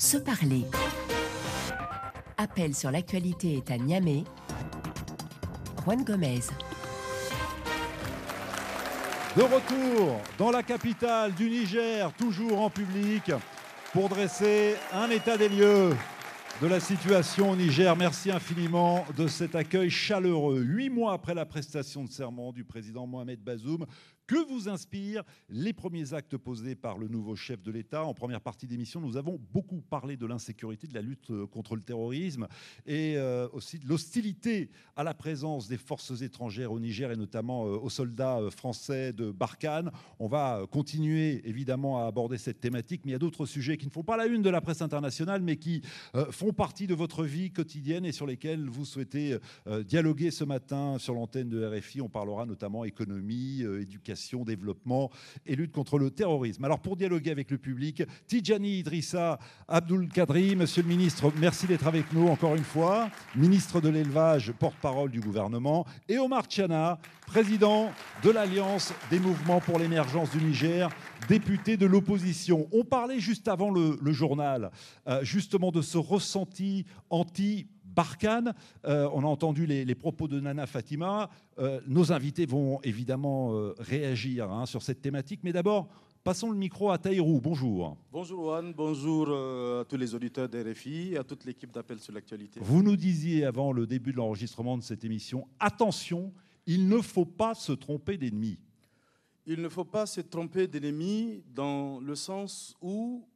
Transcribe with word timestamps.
Se 0.00 0.16
parler. 0.16 0.62
Appel 2.36 2.72
sur 2.72 2.92
l'actualité 2.92 3.56
est 3.56 3.70
à 3.72 3.78
Niamey. 3.78 4.22
Juan 5.84 6.04
Gomez. 6.04 6.38
De 9.36 9.42
retour 9.42 10.20
dans 10.38 10.52
la 10.52 10.62
capitale 10.62 11.34
du 11.34 11.50
Niger, 11.50 12.12
toujours 12.16 12.60
en 12.60 12.70
public, 12.70 13.32
pour 13.92 14.08
dresser 14.08 14.76
un 14.92 15.10
état 15.10 15.36
des 15.36 15.48
lieux 15.48 15.90
de 16.62 16.66
la 16.68 16.78
situation 16.78 17.50
au 17.50 17.56
Niger. 17.56 17.96
Merci 17.96 18.30
infiniment 18.30 19.04
de 19.16 19.26
cet 19.26 19.56
accueil 19.56 19.90
chaleureux. 19.90 20.60
Huit 20.60 20.90
mois 20.90 21.12
après 21.12 21.34
la 21.34 21.44
prestation 21.44 22.04
de 22.04 22.08
serment 22.08 22.52
du 22.52 22.62
président 22.62 23.04
Mohamed 23.08 23.40
Bazoum, 23.42 23.84
que 24.28 24.46
vous 24.46 24.68
inspirent 24.68 25.24
les 25.48 25.72
premiers 25.72 26.12
actes 26.12 26.36
posés 26.36 26.76
par 26.76 26.98
le 26.98 27.08
nouveau 27.08 27.34
chef 27.34 27.62
de 27.62 27.72
l'État 27.72 28.04
En 28.04 28.12
première 28.12 28.42
partie 28.42 28.66
d'émission, 28.66 29.00
nous 29.00 29.16
avons 29.16 29.40
beaucoup 29.52 29.80
parlé 29.80 30.16
de 30.18 30.26
l'insécurité, 30.26 30.86
de 30.86 30.94
la 30.94 31.00
lutte 31.00 31.30
euh, 31.30 31.46
contre 31.46 31.74
le 31.74 31.80
terrorisme 31.80 32.46
et 32.86 33.16
euh, 33.16 33.48
aussi 33.54 33.78
de 33.78 33.88
l'hostilité 33.88 34.70
à 34.96 35.02
la 35.02 35.14
présence 35.14 35.66
des 35.66 35.78
forces 35.78 36.20
étrangères 36.20 36.72
au 36.72 36.78
Niger 36.78 37.10
et 37.10 37.16
notamment 37.16 37.64
euh, 37.64 37.78
aux 37.78 37.88
soldats 37.88 38.38
français 38.50 39.14
de 39.14 39.30
Barkhane. 39.30 39.90
On 40.18 40.28
va 40.28 40.66
continuer 40.70 41.40
évidemment 41.48 42.04
à 42.04 42.06
aborder 42.06 42.36
cette 42.36 42.60
thématique, 42.60 43.00
mais 43.06 43.12
il 43.12 43.14
y 43.14 43.16
a 43.16 43.18
d'autres 43.18 43.46
sujets 43.46 43.78
qui 43.78 43.86
ne 43.86 43.90
font 43.90 44.04
pas 44.04 44.18
la 44.18 44.26
une 44.26 44.42
de 44.42 44.50
la 44.50 44.60
presse 44.60 44.82
internationale, 44.82 45.40
mais 45.40 45.56
qui 45.56 45.80
font 46.30 46.52
partie 46.52 46.86
de 46.86 46.94
votre 46.94 47.24
vie 47.24 47.50
quotidienne 47.50 48.04
et 48.04 48.12
sur 48.12 48.26
lesquels 48.26 48.68
vous 48.68 48.84
souhaitez 48.84 49.38
dialoguer 49.86 50.30
ce 50.30 50.44
matin 50.44 50.98
sur 50.98 51.14
l'antenne 51.14 51.48
de 51.48 51.64
RFI. 51.64 52.02
On 52.02 52.08
parlera 52.10 52.44
notamment 52.44 52.84
économie, 52.84 53.62
éducation 53.62 54.17
développement 54.44 55.10
et 55.46 55.56
lutte 55.56 55.72
contre 55.72 55.98
le 55.98 56.10
terrorisme. 56.10 56.64
Alors 56.64 56.80
pour 56.80 56.96
dialoguer 56.96 57.30
avec 57.30 57.50
le 57.50 57.58
public, 57.58 58.02
Tijani 58.26 58.78
Idrissa 58.80 59.38
Abdul 59.68 60.08
Kadri, 60.08 60.56
Monsieur 60.56 60.82
le 60.82 60.88
ministre, 60.88 61.32
merci 61.40 61.66
d'être 61.66 61.86
avec 61.86 62.12
nous 62.12 62.28
encore 62.28 62.54
une 62.56 62.64
fois, 62.64 63.08
ministre 63.36 63.80
de 63.80 63.88
l'élevage, 63.88 64.52
porte-parole 64.52 65.10
du 65.10 65.20
gouvernement, 65.20 65.86
et 66.08 66.18
Omar 66.18 66.44
Tchana, 66.46 66.98
président 67.26 67.90
de 68.22 68.30
l'Alliance 68.30 68.92
des 69.10 69.18
mouvements 69.18 69.60
pour 69.60 69.78
l'émergence 69.78 70.30
du 70.30 70.42
Niger, 70.42 70.88
député 71.28 71.76
de 71.76 71.86
l'opposition. 71.86 72.68
On 72.72 72.84
parlait 72.84 73.20
juste 73.20 73.48
avant 73.48 73.70
le, 73.70 73.98
journal 74.12 74.70
euh, 75.06 75.22
justement 75.22 75.70
de 75.70 75.82
ce 75.82 75.98
ressenti 75.98 76.86
anti 77.10 77.68
Barkhane. 77.94 78.54
Euh, 78.84 79.08
on 79.12 79.22
a 79.22 79.26
entendu 79.26 79.66
les, 79.66 79.94
propos 79.94 80.28
de 80.28 80.40
Nana 80.40 80.66
Fatima. 80.66 81.30
Euh, 81.58 81.80
nos 81.86 82.12
invités 82.12 82.46
vont 82.46 82.80
évidemment 82.82 83.54
euh, 83.54 83.74
réagir 83.78 84.50
hein, 84.50 84.66
sur 84.66 84.82
cette 84.82 85.00
thématique. 85.00 85.40
Mais 85.42 85.52
d'abord, 85.52 85.88
passons 86.22 86.50
le 86.50 86.56
micro 86.56 86.90
à 86.90 86.98
Taïrou. 86.98 87.40
Bonjour. 87.40 87.96
Bonjour 88.12 88.44
Juan, 88.44 88.72
bonjour 88.76 89.28
à 89.80 89.84
tous 89.84 89.96
les 89.96 90.14
auditeurs 90.14 90.48
d'RFI 90.48 91.14
et 91.14 91.18
à 91.18 91.24
toute 91.24 91.44
l'équipe 91.44 91.72
d'Appel 91.72 92.00
sur 92.00 92.12
l'actualité. 92.12 92.60
Vous 92.62 92.82
nous 92.82 92.96
disiez 92.96 93.44
avant 93.44 93.72
le 93.72 93.86
début 93.86 94.12
de 94.12 94.16
l'enregistrement 94.18 94.76
de 94.78 94.82
cette 94.82 95.04
émission, 95.04 95.46
attention, 95.58 96.32
il 96.66 96.88
ne 96.88 96.98
faut 97.00 97.24
pas 97.24 97.54
se 97.54 97.72
tromper 97.72 98.18
d'ennemi. 98.18 98.58
Il 99.46 99.62
ne 99.62 99.68
faut 99.70 99.86
pas 99.86 100.04
se 100.04 100.20
tromper 100.20 100.68
d'ennemi 100.68 101.42
dans 101.54 102.00
le 102.00 102.14
sens 102.14 102.76
où 102.82 103.26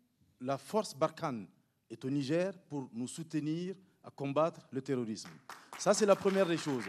la 0.43 0.59
force 0.59 0.95
Barkhane 0.95 1.47
est 1.89 2.05
au 2.05 2.11
Niger 2.11 2.53
pour 2.69 2.91
nous 2.93 3.09
soutenir 3.09 3.75
à 4.05 4.11
combattre 4.11 4.61
le 4.71 4.81
terrorisme. 4.83 5.31
Ça, 5.79 5.95
c'est 5.95 6.07
la 6.07 6.17
première 6.17 6.47
des 6.47 6.57
choses. 6.57 6.85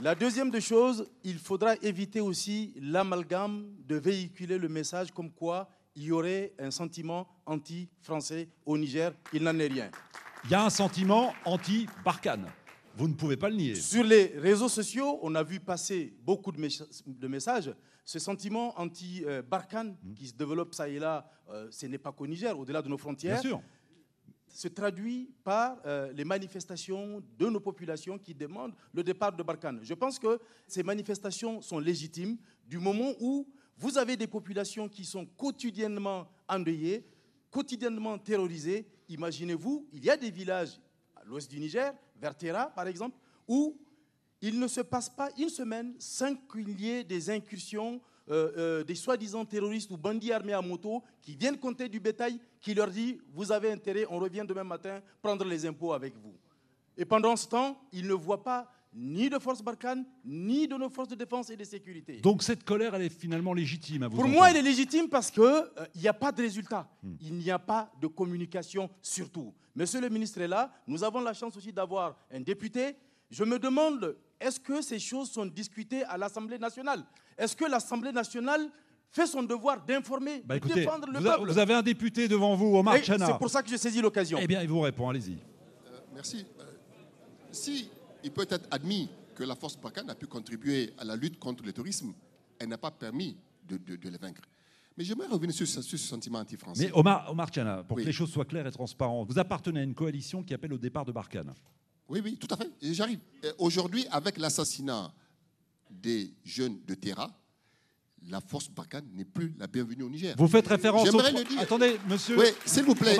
La 0.00 0.14
deuxième 0.14 0.50
des 0.50 0.60
choses, 0.60 1.08
il 1.22 1.38
faudra 1.38 1.76
éviter 1.76 2.20
aussi 2.20 2.74
l'amalgame 2.80 3.66
de 3.86 3.94
véhiculer 3.96 4.58
le 4.58 4.68
message 4.68 5.12
comme 5.12 5.30
quoi 5.30 5.68
il 5.94 6.04
y 6.04 6.12
aurait 6.12 6.52
un 6.58 6.72
sentiment 6.72 7.28
anti-français 7.46 8.48
au 8.66 8.76
Niger. 8.76 9.12
Il 9.32 9.44
n'en 9.44 9.56
est 9.58 9.68
rien. 9.68 9.90
Il 10.44 10.50
y 10.50 10.54
a 10.54 10.64
un 10.64 10.70
sentiment 10.70 11.32
anti-Barkhane. 11.44 12.46
Vous 12.96 13.06
ne 13.08 13.14
pouvez 13.14 13.36
pas 13.36 13.48
le 13.48 13.56
nier. 13.56 13.74
Sur 13.76 14.04
les 14.04 14.26
réseaux 14.36 14.68
sociaux, 14.68 15.18
on 15.22 15.34
a 15.36 15.42
vu 15.44 15.60
passer 15.60 16.12
beaucoup 16.22 16.50
de, 16.52 17.28
messages. 17.28 17.72
Ce 18.04 18.18
sentiment 18.18 18.78
anti-Barkhane 18.78 19.96
qui 20.16 20.26
se 20.26 20.34
développe 20.34 20.74
ça 20.74 20.88
et 20.88 20.98
là, 20.98 21.24
euh, 21.50 21.68
ce 21.70 21.86
n'est 21.86 21.98
pas 21.98 22.12
qu'au 22.12 22.26
Niger, 22.26 22.58
au-delà 22.58 22.82
de 22.82 22.88
nos 22.88 22.98
frontières. 22.98 23.40
Bien 23.40 23.50
sûr 23.50 23.62
se 24.54 24.68
traduit 24.68 25.28
par 25.42 25.78
euh, 25.84 26.12
les 26.12 26.24
manifestations 26.24 27.20
de 27.36 27.46
nos 27.48 27.58
populations 27.58 28.16
qui 28.18 28.32
demandent 28.34 28.72
le 28.92 29.02
départ 29.02 29.32
de 29.34 29.42
Barkhane. 29.42 29.80
Je 29.82 29.94
pense 29.94 30.16
que 30.16 30.38
ces 30.68 30.84
manifestations 30.84 31.60
sont 31.60 31.80
légitimes 31.80 32.38
du 32.64 32.78
moment 32.78 33.12
où 33.20 33.48
vous 33.76 33.98
avez 33.98 34.16
des 34.16 34.28
populations 34.28 34.88
qui 34.88 35.04
sont 35.04 35.26
quotidiennement 35.26 36.28
endeuillées, 36.48 37.04
quotidiennement 37.50 38.16
terrorisées. 38.16 38.86
Imaginez-vous, 39.08 39.88
il 39.92 40.04
y 40.04 40.10
a 40.10 40.16
des 40.16 40.30
villages 40.30 40.80
à 41.16 41.24
l'ouest 41.24 41.50
du 41.50 41.58
Niger, 41.58 41.92
vers 42.16 42.36
Terra 42.36 42.66
par 42.66 42.86
exemple, 42.86 43.18
où 43.48 43.76
il 44.40 44.60
ne 44.60 44.68
se 44.68 44.82
passe 44.82 45.10
pas 45.10 45.30
une 45.36 45.48
semaine 45.48 45.94
sans 45.98 46.36
qu'il 46.36 46.80
y 46.80 46.90
ait 46.90 47.02
des 47.02 47.28
incursions 47.28 48.00
euh, 48.30 48.52
euh, 48.56 48.84
des 48.84 48.94
soi-disant 48.94 49.44
terroristes 49.44 49.90
ou 49.90 49.96
bandits 49.96 50.32
armés 50.32 50.54
à 50.54 50.62
moto 50.62 51.02
qui 51.20 51.36
viennent 51.36 51.58
compter 51.58 51.88
du 51.88 52.00
bétail, 52.00 52.38
qui 52.60 52.74
leur 52.74 52.88
dit 52.90 53.18
Vous 53.32 53.52
avez 53.52 53.70
intérêt, 53.70 54.06
on 54.08 54.18
revient 54.18 54.44
demain 54.46 54.64
matin 54.64 55.00
prendre 55.20 55.44
les 55.44 55.66
impôts 55.66 55.92
avec 55.92 56.14
vous. 56.16 56.34
Et 56.96 57.04
pendant 57.04 57.36
ce 57.36 57.48
temps, 57.48 57.80
ils 57.92 58.06
ne 58.06 58.14
voient 58.14 58.42
pas 58.42 58.70
ni 58.94 59.28
de 59.28 59.38
forces 59.38 59.60
Barkhane, 59.60 60.06
ni 60.24 60.68
de 60.68 60.76
nos 60.76 60.88
forces 60.88 61.08
de 61.08 61.16
défense 61.16 61.50
et 61.50 61.56
de 61.56 61.64
sécurité. 61.64 62.20
Donc 62.20 62.42
cette 62.42 62.64
colère, 62.64 62.94
elle 62.94 63.02
est 63.02 63.08
finalement 63.18 63.52
légitime 63.52 64.04
à 64.04 64.08
vous 64.08 64.16
Pour 64.16 64.28
moi, 64.28 64.50
elle 64.50 64.58
est 64.58 64.62
légitime 64.62 65.08
parce 65.08 65.30
qu'il 65.30 65.42
euh, 65.42 65.66
n'y 65.96 66.06
a 66.06 66.14
pas 66.14 66.30
de 66.30 66.40
résultat. 66.42 66.88
Hmm. 67.02 67.14
Il 67.20 67.34
n'y 67.34 67.50
a 67.50 67.58
pas 67.58 67.90
de 68.00 68.06
communication 68.06 68.88
surtout. 69.02 69.52
Monsieur 69.74 70.00
le 70.00 70.08
ministre 70.08 70.40
est 70.40 70.48
là. 70.48 70.72
Nous 70.86 71.02
avons 71.02 71.20
la 71.20 71.32
chance 71.32 71.56
aussi 71.56 71.72
d'avoir 71.72 72.16
un 72.30 72.40
député. 72.40 72.96
Je 73.30 73.44
me 73.44 73.58
demande 73.58 74.16
est-ce 74.40 74.60
que 74.60 74.82
ces 74.82 74.98
choses 74.98 75.30
sont 75.30 75.46
discutées 75.46 76.04
à 76.04 76.18
l'Assemblée 76.18 76.58
nationale? 76.58 77.04
Est-ce 77.38 77.56
que 77.56 77.64
l'Assemblée 77.64 78.12
nationale 78.12 78.68
fait 79.10 79.26
son 79.26 79.42
devoir 79.42 79.84
d'informer, 79.84 80.42
bah 80.44 80.58
de 80.58 80.68
défendre 80.68 81.08
le 81.08 81.18
vous 81.18 81.24
peuple? 81.24 81.50
Vous 81.50 81.58
avez 81.58 81.74
un 81.74 81.82
député 81.82 82.28
devant 82.28 82.54
vous, 82.54 82.76
Omar 82.76 82.96
Chana. 83.02 83.26
C'est 83.26 83.38
pour 83.38 83.50
ça 83.50 83.62
que 83.62 83.68
j'ai 83.68 83.78
saisi 83.78 84.00
l'occasion. 84.00 84.38
Eh 84.40 84.46
bien, 84.46 84.60
il 84.60 84.68
vous 84.68 84.80
répond, 84.80 85.08
allez-y. 85.08 85.34
Euh, 85.34 85.98
merci. 86.12 86.44
Euh, 86.60 86.64
si 87.52 87.88
il 88.22 88.32
peut 88.32 88.46
être 88.48 88.66
admis 88.70 89.08
que 89.34 89.44
la 89.44 89.54
force 89.54 89.76
Barkhane 89.76 90.10
a 90.10 90.14
pu 90.14 90.26
contribuer 90.26 90.92
à 90.98 91.04
la 91.04 91.16
lutte 91.16 91.38
contre 91.38 91.64
le 91.64 91.72
terrorisme, 91.72 92.12
elle 92.58 92.68
n'a 92.68 92.78
pas 92.78 92.90
permis 92.90 93.36
de, 93.66 93.78
les 94.02 94.18
vaincre. 94.18 94.42
Mais 94.96 95.04
j'aimerais 95.04 95.26
revenir 95.26 95.54
sur, 95.54 95.66
ce 95.66 95.96
sentiment 95.96 96.38
anti-français. 96.38 96.86
Mais 96.86 96.92
Omar, 96.92 97.30
Omar 97.30 97.50
Chana, 97.50 97.82
pour 97.82 97.96
que 97.96 98.02
les 98.02 98.12
choses 98.12 98.30
soient 98.30 98.44
claires 98.44 98.66
et 98.66 98.72
transparentes, 98.72 99.28
vous 99.28 99.38
appartenez 99.38 99.80
à 99.80 99.82
une 99.82 99.94
coalition 99.94 100.42
qui 100.42 100.54
appelle 100.54 100.72
au 100.72 100.78
départ 100.78 101.04
de 101.04 101.12
Barkhane. 101.12 101.54
Oui, 102.08 102.20
oui, 102.22 102.36
tout 102.36 102.48
à 102.50 102.56
fait. 102.56 102.70
J'arrive. 102.92 103.18
Aujourd'hui, 103.58 104.06
avec 104.10 104.38
l'assassinat 104.38 105.12
des 105.90 106.32
jeunes 106.44 106.78
de 106.86 106.94
Terra, 106.94 107.30
la 108.28 108.40
force 108.40 108.70
Barkhane 108.70 109.06
n'est 109.14 109.24
plus 109.24 109.54
la 109.58 109.66
bienvenue 109.66 110.02
au 110.02 110.08
Niger. 110.08 110.34
Vous 110.38 110.48
faites 110.48 110.66
référence 110.66 111.08
au... 111.10 111.18
le 111.18 111.44
dire. 111.46 111.60
Attendez, 111.60 111.96
monsieur. 112.08 112.38
Oui, 112.38 112.46
s'il 112.64 112.84
vous 112.84 112.94
plaît. 112.94 113.16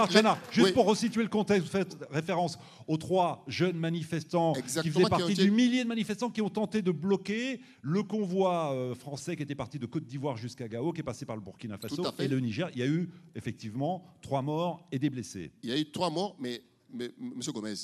juste 0.50 0.72
pour 0.72 0.86
resituer 0.86 1.22
le 1.22 1.28
contexte, 1.28 1.66
vous 1.66 1.72
faites 1.72 1.96
référence 2.10 2.58
aux 2.86 2.96
trois 2.96 3.44
jeunes 3.46 3.76
manifestants 3.76 4.54
qui 4.54 4.90
faisaient 4.90 5.08
partie 5.08 5.34
du 5.34 5.50
millier 5.50 5.82
de 5.82 5.88
manifestants 5.88 6.30
qui 6.30 6.40
ont 6.40 6.48
tenté 6.50 6.80
de 6.82 6.90
bloquer 6.90 7.60
le 7.82 8.02
convoi 8.02 8.72
euh, 8.72 8.94
français 8.94 9.36
qui 9.36 9.42
était 9.42 9.54
parti 9.54 9.78
de 9.78 9.86
Côte 9.86 10.04
d'Ivoire 10.06 10.36
jusqu'à 10.36 10.68
Gao, 10.68 10.92
qui 10.92 11.00
est 11.00 11.04
passé 11.04 11.26
par 11.26 11.36
le 11.36 11.42
Burkina 11.42 11.76
Faso 11.78 12.02
et 12.18 12.28
le 12.28 12.40
Niger. 12.40 12.70
Il 12.74 12.80
y 12.80 12.82
a 12.82 12.86
eu 12.86 13.10
effectivement 13.34 14.04
trois 14.22 14.42
morts 14.42 14.86
et 14.90 14.98
des 14.98 15.10
blessés. 15.10 15.52
Il 15.62 15.70
y 15.70 15.72
a 15.72 15.78
eu 15.78 15.90
trois 15.90 16.10
morts, 16.10 16.36
mais, 16.40 16.62
mais 16.90 17.10
monsieur 17.18 17.52
Gomez, 17.52 17.74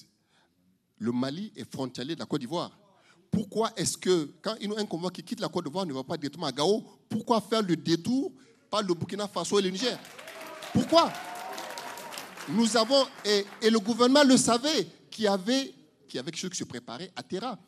le 1.01 1.13
Mali 1.13 1.53
est 1.57 1.71
frontalier 1.71 2.15
de 2.15 2.21
la 2.21 2.27
Côte 2.27 2.41
d'Ivoire. 2.41 2.71
Pourquoi 3.31 3.73
est-ce 3.77 3.97
que, 3.97 4.35
quand 4.43 4.55
un 4.61 4.87
convoi 4.87 5.11
qui 5.11 5.23
quitte 5.23 5.41
la 5.41 5.49
Côte 5.49 5.65
d'Ivoire 5.65 5.87
ne 5.87 5.93
va 5.95 6.05
pas 6.05 6.17
directement 6.17 6.47
à 6.47 6.53
Gao, 6.53 6.85
pourquoi 7.09 7.41
faire 7.41 7.63
le 7.63 7.75
détour 7.75 8.33
par 8.71 8.83
le 8.83 8.95
Burkina 8.95 9.27
Faso 9.27 9.59
et 9.59 9.63
le 9.63 9.71
Niger? 9.71 9.99
Pourquoi? 10.73 11.11
Nous 12.51 12.77
avons, 12.77 13.07
et, 13.25 13.71
le 13.71 13.79
gouvernement 13.79 14.25
le 14.25 14.37
savait, 14.37 14.87
qu'il 15.11 15.25
y 15.25 15.27
avait, 15.27 15.75
qu'il 16.07 16.17
y 16.17 16.19
avait 16.19 16.31
quelque 16.31 16.41
chose 16.41 16.51
qui 16.51 16.59
se 16.59 16.65
préparait 16.65 17.11
à 17.17 17.23
Terra. 17.23 17.59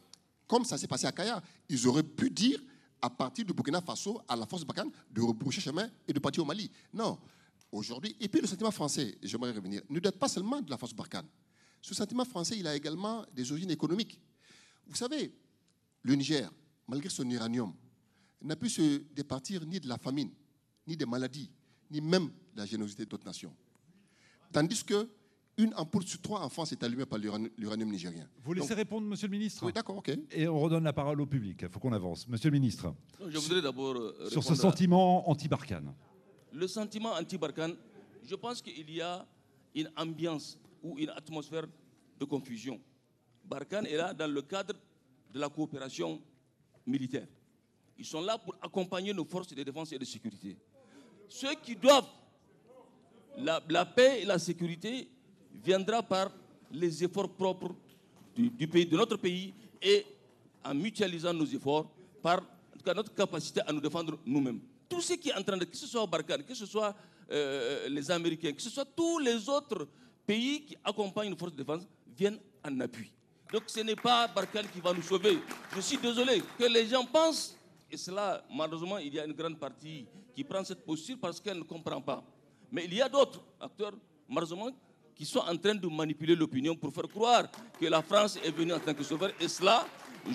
Comme 0.46 0.64
ça 0.64 0.76
s'est 0.76 0.86
passé 0.86 1.06
à 1.06 1.12
Kaya, 1.12 1.42
ils 1.68 1.88
auraient 1.88 2.02
pu 2.02 2.28
dire, 2.28 2.60
à 3.00 3.08
partir 3.08 3.46
du 3.46 3.54
Burkina 3.54 3.80
Faso, 3.80 4.20
à 4.28 4.36
la 4.36 4.46
force 4.46 4.64
Bakan, 4.64 4.90
de 5.10 5.22
rebroucher 5.22 5.60
chemin 5.60 5.88
et 6.06 6.12
de 6.12 6.18
partir 6.18 6.42
au 6.42 6.46
Mali. 6.46 6.70
Non. 6.92 7.18
Aujourd'hui, 7.70 8.14
et 8.20 8.28
puis 8.28 8.42
le 8.42 8.46
sentiment 8.46 8.70
français, 8.70 9.16
j'aimerais 9.22 9.52
revenir, 9.52 9.80
ne 9.88 9.98
date 9.98 10.18
pas 10.18 10.28
seulement 10.28 10.60
de 10.60 10.70
la 10.70 10.76
force 10.76 10.92
Barkhane. 10.92 11.24
Ce 11.82 11.94
sentiment 11.94 12.24
français, 12.24 12.56
il 12.56 12.66
a 12.66 12.76
également 12.76 13.26
des 13.34 13.50
origines 13.50 13.70
économiques. 13.72 14.20
Vous 14.86 14.94
savez, 14.96 15.34
le 16.02 16.14
Niger, 16.14 16.48
malgré 16.86 17.08
son 17.10 17.28
uranium, 17.28 17.74
n'a 18.40 18.54
pu 18.56 18.70
se 18.70 19.02
départir 19.12 19.66
ni 19.66 19.80
de 19.80 19.88
la 19.88 19.98
famine, 19.98 20.30
ni 20.86 20.96
des 20.96 21.06
maladies, 21.06 21.50
ni 21.90 22.00
même 22.00 22.26
de 22.54 22.58
la 22.58 22.66
générosité 22.66 23.04
d'autres 23.04 23.26
nations. 23.26 23.54
Tandis 24.52 24.84
que 24.84 25.08
une 25.58 25.74
ampoule 25.74 26.04
sur 26.04 26.20
trois 26.20 26.40
en 26.40 26.48
France 26.48 26.72
est 26.72 26.82
allumée 26.82 27.04
par 27.04 27.18
l'uranium 27.18 27.90
nigérien. 27.90 28.26
Vous 28.42 28.54
laissez 28.54 28.72
répondre, 28.74 29.06
Monsieur 29.06 29.26
le 29.26 29.32
Ministre 29.32 29.66
Oui, 29.66 29.72
d'accord, 29.72 29.98
ok. 29.98 30.10
Et 30.30 30.48
on 30.48 30.58
redonne 30.58 30.84
la 30.84 30.92
parole 30.94 31.20
au 31.20 31.26
public. 31.26 31.58
Il 31.62 31.68
faut 31.68 31.78
qu'on 31.78 31.92
avance. 31.92 32.26
Monsieur 32.28 32.48
le 32.50 32.58
Ministre. 32.58 32.94
Je 33.28 33.38
voudrais 33.38 33.60
d'abord. 33.60 33.94
Euh, 33.96 34.30
sur 34.30 34.42
ce 34.42 34.54
sentiment 34.54 35.28
anti-Barkhane. 35.28 35.92
Le 36.52 36.66
sentiment 36.66 37.12
anti-Barkhane, 37.12 37.74
je 38.24 38.34
pense 38.34 38.62
qu'il 38.62 38.90
y 38.90 39.00
a 39.02 39.26
une 39.74 39.90
ambiance 39.96 40.58
ou 40.82 40.98
une 40.98 41.10
atmosphère 41.10 41.66
de 42.18 42.24
confusion. 42.24 42.80
Barkhane 43.44 43.86
est 43.86 43.96
là 43.96 44.12
dans 44.14 44.30
le 44.30 44.42
cadre 44.42 44.74
de 45.32 45.38
la 45.38 45.48
coopération 45.48 46.20
militaire. 46.86 47.26
Ils 47.98 48.04
sont 48.04 48.20
là 48.20 48.38
pour 48.38 48.54
accompagner 48.60 49.12
nos 49.12 49.24
forces 49.24 49.54
de 49.54 49.62
défense 49.62 49.92
et 49.92 49.98
de 49.98 50.04
sécurité. 50.04 50.56
Ceux 51.28 51.54
qui 51.54 51.76
doivent 51.76 52.08
la, 53.38 53.84
paix 53.84 54.20
et 54.22 54.24
la 54.24 54.38
sécurité 54.38 55.08
viendra 55.64 56.02
par 56.02 56.30
les 56.70 57.04
efforts 57.04 57.30
propres 57.30 57.74
du, 58.34 58.66
pays, 58.68 58.86
de 58.86 58.96
notre 58.96 59.16
pays 59.16 59.52
et 59.80 60.04
en 60.64 60.74
mutualisant 60.74 61.32
nos 61.32 61.46
efforts 61.46 61.90
par 62.22 62.42
notre 62.86 63.14
capacité 63.14 63.60
à 63.66 63.72
nous 63.72 63.80
défendre 63.80 64.18
nous-mêmes. 64.26 64.60
Tout 64.88 65.00
ce 65.00 65.14
qui 65.14 65.30
est 65.30 65.34
en 65.34 65.42
train 65.42 65.56
de, 65.56 65.64
que 65.64 65.76
ce 65.76 65.86
soit 65.86 66.06
Barkhane, 66.06 66.42
que 66.44 66.54
ce 66.54 66.66
soit 66.66 66.94
euh, 67.30 67.88
les 67.88 68.10
Américains, 68.10 68.52
que 68.52 68.60
ce 68.62 68.70
soit 68.70 68.84
tous 68.84 69.18
les 69.18 69.48
autres 69.48 69.86
pays 70.26 70.64
qui 70.64 70.76
accompagnent 70.84 71.30
nos 71.30 71.36
forces 71.36 71.52
de 71.52 71.58
défense, 71.58 71.86
viennent 72.16 72.38
en 72.64 72.80
appui. 72.80 73.12
Donc 73.52 73.64
ce 73.66 73.80
n'est 73.80 73.96
pas 73.96 74.28
Barkhane 74.28 74.66
qui 74.68 74.80
va 74.80 74.92
nous 74.92 75.02
sauver. 75.02 75.38
Je 75.74 75.80
suis 75.80 75.98
désolé 75.98 76.42
que 76.58 76.64
les 76.64 76.86
gens 76.86 77.04
pensent, 77.04 77.56
et 77.90 77.96
cela, 77.96 78.42
malheureusement, 78.50 78.98
il 78.98 79.12
y 79.12 79.20
a 79.20 79.26
une 79.26 79.34
grande 79.34 79.58
partie 79.58 80.06
qui 80.34 80.42
prend 80.42 80.64
cette 80.64 80.84
posture 80.84 81.18
parce 81.20 81.38
qu'elle 81.40 81.58
ne 81.58 81.64
comprend 81.64 82.00
pas. 82.00 82.24
Mais 82.70 82.86
il 82.86 82.94
y 82.94 83.02
a 83.02 83.08
d'autres 83.08 83.42
acteurs, 83.60 83.92
malheureusement, 84.26 84.70
qui 85.14 85.26
sont 85.26 85.40
en 85.40 85.56
train 85.58 85.74
de 85.74 85.86
manipuler 85.88 86.34
l'opinion 86.34 86.74
pour 86.74 86.92
faire 86.94 87.08
croire 87.08 87.50
que 87.78 87.86
la 87.86 88.00
France 88.00 88.38
est 88.42 88.50
venue 88.50 88.72
en 88.72 88.80
tant 88.80 88.94
que 88.94 89.02
sauveur. 89.02 89.30
Et 89.38 89.48
cela, 89.48 89.86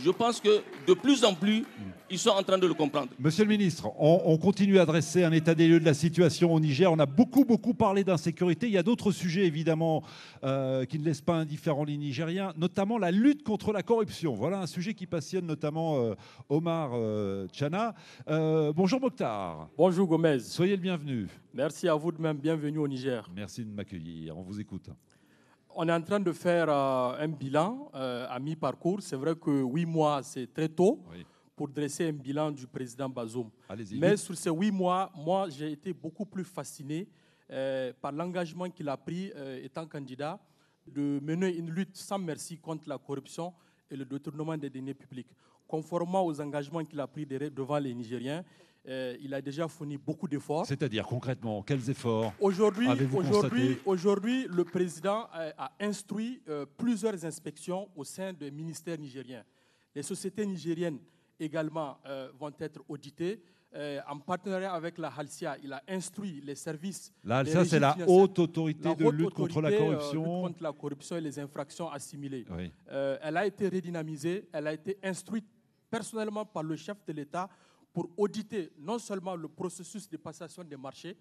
je 0.03 0.11
pense 0.11 0.39
que 0.39 0.61
de 0.87 0.93
plus 0.93 1.23
en 1.23 1.33
plus, 1.33 1.63
ils 2.09 2.19
sont 2.19 2.29
en 2.29 2.43
train 2.43 2.57
de 2.57 2.67
le 2.67 2.73
comprendre. 2.73 3.09
Monsieur 3.19 3.43
le 3.43 3.49
ministre, 3.49 3.89
on, 3.99 4.37
continue 4.37 4.79
à 4.79 4.85
dresser 4.85 5.23
un 5.23 5.31
état 5.31 5.55
des 5.55 5.67
lieux 5.67 5.79
de 5.79 5.85
la 5.85 5.93
situation 5.93 6.53
au 6.53 6.59
Niger. 6.59 6.91
On 6.91 6.99
a 6.99 7.05
beaucoup, 7.05 7.43
beaucoup 7.45 7.73
parlé 7.73 8.03
d'insécurité. 8.03 8.67
Il 8.67 8.73
y 8.73 8.77
a 8.77 8.83
d'autres 8.83 9.11
sujets, 9.11 9.45
évidemment, 9.45 10.03
euh, 10.43 10.85
qui 10.85 10.99
ne 10.99 11.05
laissent 11.05 11.21
pas 11.21 11.35
indifférents 11.35 11.83
les 11.83 11.97
Nigériens, 11.97 12.53
notamment 12.57 12.97
la 12.97 13.11
lutte 13.11 13.43
contre 13.43 13.73
la 13.73 13.83
corruption. 13.83 14.33
Voilà 14.33 14.59
un 14.61 14.67
sujet 14.67 14.93
qui 14.93 15.05
passionne 15.05 15.45
notamment 15.45 15.97
euh, 15.97 16.15
Omar 16.49 16.91
euh, 16.93 17.47
Chana. 17.51 17.93
bonjour 18.27 19.01
Mokhtar. 19.01 19.69
Bonjour 19.77 20.07
Gomez. 20.07 20.39
Soyez 20.39 20.75
le 20.75 20.81
bienvenu. 20.81 21.27
Merci 21.53 21.87
à 21.87 21.95
vous 21.95 22.11
de 22.11 22.21
même. 22.21 22.37
Bienvenue 22.37 22.77
au 22.79 22.87
Niger. 22.87 23.29
Merci 23.35 23.65
de 23.65 23.71
m'accueillir. 23.71 24.37
On 24.37 24.43
vous 24.43 24.59
écoute 24.59 24.89
on 25.79 25.87
est 25.87 25.93
en 25.93 26.01
train 26.01 26.19
de 26.19 26.31
faire 26.33 26.67
euh, 26.69 27.19
un 27.19 27.27
bilan 27.27 27.91
euh, 27.93 28.25
à 28.29 28.39
mi-parcours. 28.39 28.99
C'est 29.01 29.15
vrai 29.15 29.35
que 29.35 29.51
huit 29.61 29.85
mois, 29.85 30.23
c'est 30.23 30.51
très 30.51 30.67
tôt 30.67 31.03
pour 31.55 31.67
dresser 31.67 32.09
un 32.09 32.13
bilan 32.13 32.49
du 32.51 32.65
président 32.65 33.07
Bazoum. 33.07 33.49
Mais 33.93 34.17
sur 34.17 34.35
ces 34.35 34.49
huit 34.49 34.71
mois, 34.71 35.11
moi, 35.15 35.47
j'ai 35.49 35.71
été 35.71 35.93
beaucoup 35.93 36.25
plus 36.25 36.43
fasciné 36.43 37.07
euh, 37.51 37.93
par 38.01 38.11
l'engagement 38.11 38.67
qu'il 38.71 38.89
a 38.89 38.97
pris 38.97 39.31
étant 39.61 39.85
candidat 39.85 40.39
de 40.87 41.19
mener 41.21 41.55
une 41.55 41.69
lutte 41.69 41.95
sans 41.95 42.17
merci 42.17 42.57
contre 42.57 42.89
la 42.89 42.97
corruption 42.97 43.53
et 43.91 43.95
le 43.95 44.03
détournement 44.05 44.57
des 44.57 44.71
deniers 44.71 44.95
publics. 44.95 45.29
Conformément 45.67 46.25
aux 46.25 46.41
engagements 46.41 46.83
qu'il 46.83 46.99
a 46.99 47.07
pris 47.07 47.25
devant 47.27 47.77
les 47.77 47.93
Nigériens, 47.93 48.43
euh, 48.87 49.17
il 49.19 49.33
a 49.33 49.41
déjà 49.41 49.67
fourni 49.67 49.97
beaucoup 49.97 50.27
d'efforts. 50.27 50.65
C'est-à-dire 50.65 51.05
concrètement, 51.05 51.61
quels 51.61 51.89
efforts 51.89 52.33
Aujourd'hui, 52.39 52.87
aujourd'hui, 53.13 53.77
aujourd'hui, 53.85 54.47
le 54.49 54.63
président 54.63 55.27
a, 55.33 55.71
instruit 55.79 56.41
euh, 56.47 56.65
plusieurs 56.77 57.25
inspections 57.25 57.89
au 57.95 58.05
sein 58.05 58.31
des 58.31 58.49
ministères 58.49 58.97
nigériens. 58.97 59.43
Les 59.93 60.03
sociétés 60.03 60.45
nigériennes 60.45 60.99
également 61.37 61.97
euh, 62.05 62.29
vont 62.39 62.53
être 62.59 62.81
auditées. 62.87 63.41
en 64.07 64.17
partenariat 64.19 64.71
avec 64.73 64.97
la 64.97 65.09
HALCIA, 65.09 65.57
il 65.61 65.73
a 65.73 65.83
instruit 65.89 66.41
les 66.41 66.55
services. 66.55 67.11
La 67.23 67.39
HALCIA, 67.39 67.65
c'est 67.65 67.79
la 67.79 67.97
haute 68.07 68.39
autorité 68.39 68.95
de 68.95 69.09
lutte 69.09 69.33
contre 69.33 69.61
la 69.61 69.71
corruption. 69.71 70.23
contre 70.43 70.63
la 70.63 70.71
corruption 70.71 71.17
et 71.17 71.21
les 71.21 71.37
infractions 71.37 71.91
assimilées. 71.91 72.45
elle 72.87 73.37
a 73.37 73.45
été 73.45 73.67
redynamisée, 73.67 74.47
elle 74.53 74.67
a 74.67 74.73
été 74.73 74.97
instruite 75.03 75.45
personnellement 75.89 76.45
par 76.45 76.63
le 76.63 76.75
chef 76.77 76.97
de 77.05 77.13
l'État 77.13 77.49
pour 77.93 78.09
auditer 78.17 78.71
non 78.77 78.99
seulement 78.99 79.35
le 79.35 79.47
processus 79.47 80.09
de 80.09 80.17
passation 80.17 80.63
des 80.63 80.77
marchés, 80.77 81.17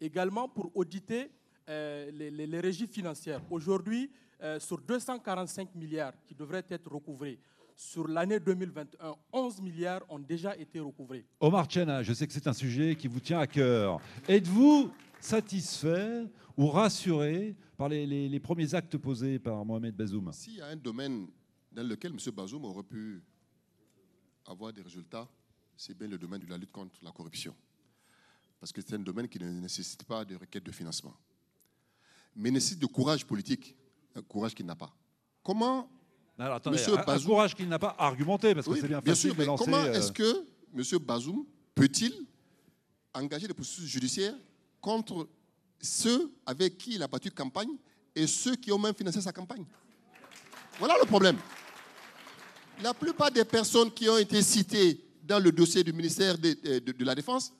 également 0.00 0.48
pour 0.48 0.70
auditer 0.74 1.30
euh, 1.68 2.10
les, 2.10 2.60
régies 2.60 2.86
financières. 2.86 3.40
Aujourd'hui, 3.50 4.10
euh, 4.42 4.58
sur 4.58 4.78
245 4.78 5.74
milliards 5.74 6.12
qui 6.26 6.34
devraient 6.34 6.64
être 6.68 6.90
recouvrés, 6.90 7.38
sur 7.76 8.06
l'année 8.06 8.38
2021, 8.38 9.14
11 9.32 9.60
milliards 9.60 10.02
ont 10.08 10.18
déjà 10.18 10.56
été 10.56 10.78
recouvrés. 10.78 11.24
Omar 11.40 11.68
Chena, 11.68 12.02
je 12.02 12.12
sais 12.12 12.26
que 12.26 12.32
c'est 12.32 12.46
un 12.46 12.52
sujet 12.52 12.94
qui 12.94 13.08
vous 13.08 13.20
tient 13.20 13.40
à 13.40 13.46
cœur. 13.46 14.00
Êtes-vous 14.28 14.90
satisfait 15.18 16.24
ou 16.56 16.68
rassuré 16.68 17.56
par 17.76 17.88
les, 17.88 18.06
les, 18.06 18.40
premiers 18.40 18.74
actes 18.74 18.96
posés 18.96 19.38
par 19.38 19.64
Mohamed 19.64 19.94
Bazoum? 19.96 20.30
S'il 20.32 20.56
y 20.56 20.60
a 20.60 20.66
un 20.66 20.76
domaine 20.76 21.26
dans 21.72 21.86
lequel 21.86 22.12
M. 22.12 22.18
Bazoum 22.32 22.64
aurait 22.64 22.84
pu 22.84 23.22
avoir 24.46 24.72
des 24.72 24.82
résultats, 24.82 25.28
c'est 25.76 25.96
bien 25.96 26.08
le 26.08 26.18
domaine 26.18 26.40
de 26.40 26.46
la 26.46 26.56
lutte 26.56 26.72
contre 26.72 26.94
la 27.02 27.10
corruption. 27.10 27.54
Parce 28.60 28.72
que 28.72 28.80
c'est 28.80 28.94
un 28.94 29.00
domaine 29.00 29.28
qui 29.28 29.38
ne 29.38 29.50
nécessite 29.50 30.04
pas 30.04 30.24
de 30.24 30.36
requête 30.36 30.64
de 30.64 30.72
financement. 30.72 31.14
Mais 32.36 32.50
nécessite 32.50 32.78
de 32.78 32.86
courage 32.86 33.24
politique, 33.26 33.76
un 34.14 34.22
courage 34.22 34.54
qu'il 34.54 34.66
n'a 34.66 34.76
pas. 34.76 34.92
Comment 35.42 35.90
alors, 36.36 36.56
attendez, 36.56 36.82
un, 36.82 37.18
courage 37.20 37.54
qu'il 37.54 37.68
n'a 37.68 37.78
pas 37.78 37.94
argumenté, 37.96 38.54
parce 38.54 38.66
que 38.66 38.74
c'est 38.74 38.88
bien, 38.88 39.00
bien 39.00 39.14
sûr, 39.14 39.34
mais 39.38 39.46
Comment 39.46 39.76
euh, 39.76 39.92
est-ce 39.92 40.10
que 40.10 40.44
M. 40.74 40.98
Bazoum 40.98 41.44
peut-il 41.74 42.12
engager 43.12 43.46
des 43.46 43.54
processus 43.54 43.84
judiciaires 43.84 44.34
contre 44.80 45.28
ceux 45.80 46.32
avec 46.44 46.76
qui 46.76 46.94
il 46.94 47.02
a 47.04 47.06
battu 47.06 47.30
campagne 47.30 47.76
et 48.16 48.26
ceux 48.26 48.56
qui 48.56 48.72
ont 48.72 48.78
même 48.78 48.94
financé 48.94 49.20
sa 49.20 49.32
campagne? 49.32 49.64
Voilà 50.80 50.96
le 51.00 51.06
problème. 51.06 51.36
La 52.82 52.92
plupart 52.92 53.30
des 53.30 53.44
personnes 53.44 53.92
qui 53.92 54.08
ont 54.08 54.18
été 54.18 54.42
citées 54.42 55.04
dans 55.26 55.38
le 55.38 55.50
dossier 55.52 55.82
du 55.82 55.92
ministère 55.92 56.38
de, 56.38 57.04
la 57.04 57.14
Défense, 57.14 57.52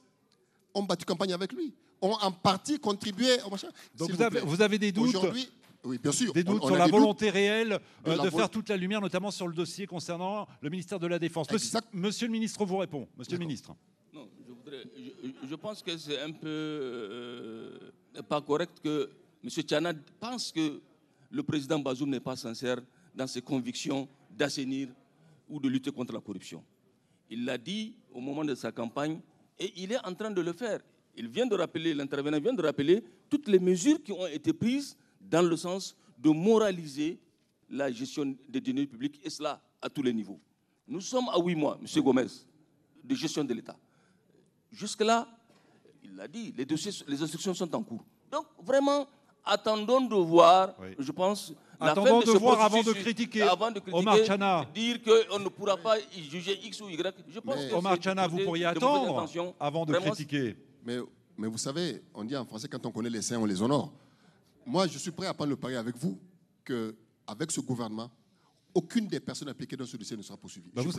ont 0.74 0.82
battu 0.82 1.04
campagne 1.04 1.32
avec 1.32 1.52
lui, 1.52 1.72
ont 2.00 2.16
en 2.20 2.32
partie 2.32 2.78
contribué 2.78 3.40
au 3.46 3.50
machin. 3.50 3.68
Donc 3.96 4.10
vous 4.10 4.22
avez, 4.22 4.40
vous 4.40 4.62
avez, 4.62 4.78
des 4.78 4.92
doutes 4.92 5.16
oui, 5.84 5.98
bien 5.98 6.12
sûr. 6.12 6.32
Des 6.32 6.44
doutes 6.44 6.64
sur 6.64 6.76
la 6.76 6.86
volonté 6.86 7.30
réelle 7.30 7.78
euh, 8.06 8.16
de, 8.16 8.30
faire 8.30 8.48
toute 8.48 8.68
la 8.70 8.76
lumière, 8.76 9.00
notamment 9.00 9.30
sur 9.30 9.46
le 9.46 9.54
dossier 9.54 9.86
concernant 9.86 10.46
le 10.60 10.70
ministère 10.70 10.98
de 10.98 11.06
la 11.06 11.18
Défense. 11.18 11.46
Monsieur, 11.92 12.26
le 12.26 12.32
ministre 12.32 12.64
vous 12.64 12.78
répond. 12.78 13.06
Monsieur 13.18 13.34
le 13.34 13.44
ministre. 13.44 13.74
Non, 14.12 14.28
je, 15.46 15.54
pense 15.54 15.82
que 15.82 15.96
c'est 15.98 16.20
un 16.20 16.32
peu 16.32 16.48
euh, 16.48 17.78
pas 18.26 18.40
correct 18.40 18.80
que 18.82 19.10
M. 19.42 19.50
Tchana 19.50 19.92
pense 20.18 20.52
que 20.52 20.80
le 21.30 21.42
président 21.42 21.78
Bazoum 21.78 22.08
n'est 22.08 22.20
pas 22.20 22.36
sincère 22.36 22.80
dans 23.14 23.26
ses 23.26 23.42
convictions 23.42 24.08
d'assainir 24.30 24.88
ou 25.48 25.60
de 25.60 25.68
lutter 25.68 25.92
contre 25.92 26.14
la 26.14 26.20
corruption. 26.20 26.64
Il 27.34 27.44
l'a 27.44 27.58
dit 27.58 27.96
au 28.12 28.20
moment 28.20 28.44
de 28.44 28.54
sa 28.54 28.70
campagne 28.70 29.18
et 29.58 29.72
il 29.74 29.90
est 29.90 30.06
en 30.06 30.14
train 30.14 30.30
de 30.30 30.40
le 30.40 30.52
faire. 30.52 30.78
Il 31.16 31.26
vient 31.26 31.46
de 31.46 31.56
rappeler, 31.56 31.92
l'intervenant 31.92 32.38
vient 32.38 32.52
de 32.52 32.62
rappeler 32.62 33.02
toutes 33.28 33.48
les 33.48 33.58
mesures 33.58 34.00
qui 34.04 34.12
ont 34.12 34.28
été 34.28 34.52
prises 34.52 34.96
dans 35.20 35.42
le 35.42 35.56
sens 35.56 35.96
de 36.16 36.30
moraliser 36.30 37.18
la 37.68 37.90
gestion 37.90 38.36
des 38.48 38.60
données 38.60 38.86
publiques 38.86 39.20
et 39.24 39.30
cela 39.30 39.60
à 39.82 39.90
tous 39.90 40.02
les 40.02 40.12
niveaux. 40.12 40.38
Nous 40.86 41.00
sommes 41.00 41.28
à 41.28 41.36
huit 41.40 41.56
mois, 41.56 41.76
M. 41.80 42.02
Gomez, 42.04 42.26
de 43.02 43.14
gestion 43.16 43.42
de 43.42 43.52
l'État. 43.52 43.76
Jusque-là, 44.70 45.26
il 46.04 46.14
l'a 46.14 46.28
dit, 46.28 46.54
les, 46.56 46.64
dossiers, 46.64 46.92
les 47.08 47.20
instructions 47.20 47.52
sont 47.54 47.74
en 47.74 47.82
cours. 47.82 48.04
Donc, 48.30 48.46
vraiment, 48.62 49.08
attendons 49.44 50.02
de 50.02 50.14
voir, 50.14 50.76
je 51.00 51.10
pense, 51.10 51.52
Attendons 51.80 52.20
de, 52.20 52.30
voir 52.32 52.60
avant 52.60 52.82
de 52.82 52.92
critiquer. 52.92 53.42
Avant 53.42 53.70
de 53.70 53.80
critiquer, 53.80 53.98
Omar 53.98 54.16
Chana. 54.24 54.66
Dire 54.74 54.98
qu'on 55.02 55.38
ne 55.38 55.48
pourra 55.48 55.76
pas 55.76 55.96
juger 56.30 56.58
X 56.64 56.80
ou 56.80 56.88
Y. 56.88 57.14
Je 57.28 57.40
pense 57.40 57.56
que 57.56 57.74
Omar 57.74 57.96
Chana, 58.02 58.26
vous 58.26 58.38
pourriez 58.38 58.66
attendre 58.66 59.26
avant 59.60 59.84
de 59.84 59.94
critiquer. 59.94 60.56
Mais, 60.84 60.98
mais 61.36 61.48
vous 61.48 61.58
savez, 61.58 62.02
on 62.14 62.24
dit 62.24 62.36
en 62.36 62.44
français, 62.44 62.68
quand 62.68 62.84
on 62.86 62.90
connaît 62.90 63.10
les 63.10 63.22
saints, 63.22 63.38
on 63.38 63.46
les 63.46 63.60
honore. 63.62 63.92
Moi, 64.66 64.86
je 64.86 64.98
suis 64.98 65.10
prêt 65.10 65.26
à 65.26 65.34
prendre 65.34 65.50
le 65.50 65.56
pari 65.56 65.76
avec 65.76 65.96
vous 65.96 66.18
qu'avec 66.64 67.50
ce 67.50 67.60
gouvernement, 67.60 68.10
aucune 68.74 69.06
des 69.06 69.20
personnes 69.20 69.48
impliquées 69.48 69.76
dans 69.76 69.86
ce 69.86 69.96
dossier 69.96 70.16
ne 70.16 70.22
sera 70.22 70.36
poursuivie. 70.36 70.70
Bah 70.74 70.82
vous, 70.82 70.92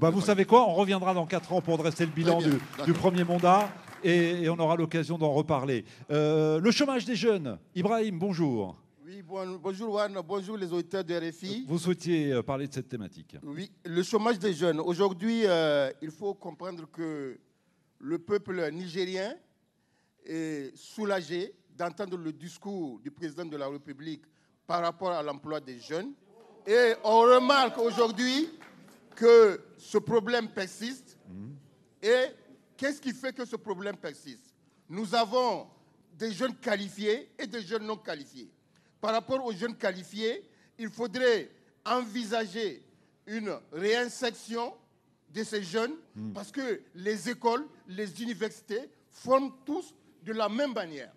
bah 0.00 0.10
vous 0.10 0.20
savez 0.20 0.44
quoi? 0.44 0.68
On 0.68 0.74
reviendra 0.74 1.14
dans 1.14 1.26
4 1.26 1.52
ans 1.54 1.60
pour 1.60 1.78
dresser 1.78 2.04
le 2.04 2.12
bilan 2.12 2.38
du, 2.38 2.92
premier 2.92 3.24
mandat 3.24 3.70
et, 4.02 4.48
on 4.48 4.58
aura 4.58 4.76
l'occasion 4.76 5.16
d'en 5.16 5.32
reparler. 5.32 5.84
Euh, 6.10 6.60
le 6.60 6.70
chômage 6.70 7.04
des 7.04 7.16
jeunes. 7.16 7.58
Ibrahim, 7.74 8.18
bonjour. 8.18 8.76
Oui, 9.06 9.22
bonjour 9.22 9.90
Juan, 9.90 10.18
bonjour 10.26 10.56
les 10.56 10.72
auditeurs 10.72 11.04
de 11.04 11.14
RFI. 11.14 11.66
Vous 11.68 11.78
souhaitiez 11.78 12.32
euh, 12.32 12.42
parler 12.42 12.66
de 12.66 12.72
cette 12.72 12.88
thématique 12.88 13.36
Oui, 13.42 13.70
le 13.84 14.02
chômage 14.02 14.38
des 14.38 14.54
jeunes. 14.54 14.80
Aujourd'hui, 14.80 15.42
euh, 15.44 15.92
il 16.00 16.10
faut 16.10 16.32
comprendre 16.32 16.90
que 16.90 17.38
le 17.98 18.18
peuple 18.18 18.70
nigérien 18.72 19.34
est 20.24 20.74
soulagé 20.74 21.54
d'entendre 21.76 22.16
le 22.16 22.32
discours 22.32 22.98
du 23.00 23.10
président 23.10 23.44
de 23.44 23.58
la 23.58 23.68
République 23.68 24.22
par 24.66 24.80
rapport 24.80 25.10
à 25.10 25.22
l'emploi 25.22 25.60
des 25.60 25.78
jeunes. 25.80 26.14
Et 26.66 26.94
on 27.04 27.20
remarque 27.20 27.76
aujourd'hui 27.76 28.48
que 29.14 29.60
ce 29.76 29.98
problème 29.98 30.48
persiste. 30.48 31.18
Et 32.02 32.28
qu'est-ce 32.74 33.02
qui 33.02 33.12
fait 33.12 33.34
que 33.34 33.44
ce 33.44 33.56
problème 33.56 33.98
persiste? 33.98 34.54
Nous 34.88 35.14
avons 35.14 35.66
des 36.14 36.32
jeunes 36.32 36.56
qualifiés 36.56 37.28
et 37.38 37.46
des 37.46 37.60
jeunes 37.60 37.84
non 37.84 37.98
qualifiés. 37.98 38.50
Par 39.04 39.12
rapport 39.12 39.44
aux 39.44 39.52
jeunes 39.52 39.76
qualifiés, 39.76 40.42
il 40.78 40.88
faudrait 40.88 41.50
envisager 41.84 42.82
une 43.26 43.54
réinsertion 43.70 44.72
de 45.28 45.44
ces 45.44 45.62
jeunes 45.62 45.92
hmm. 46.16 46.32
parce 46.32 46.50
que 46.50 46.80
les 46.94 47.28
écoles, 47.28 47.66
les 47.86 48.22
universités 48.22 48.88
forment 49.10 49.52
tous 49.66 49.92
de 50.22 50.32
la 50.32 50.48
même 50.48 50.72
manière 50.72 51.12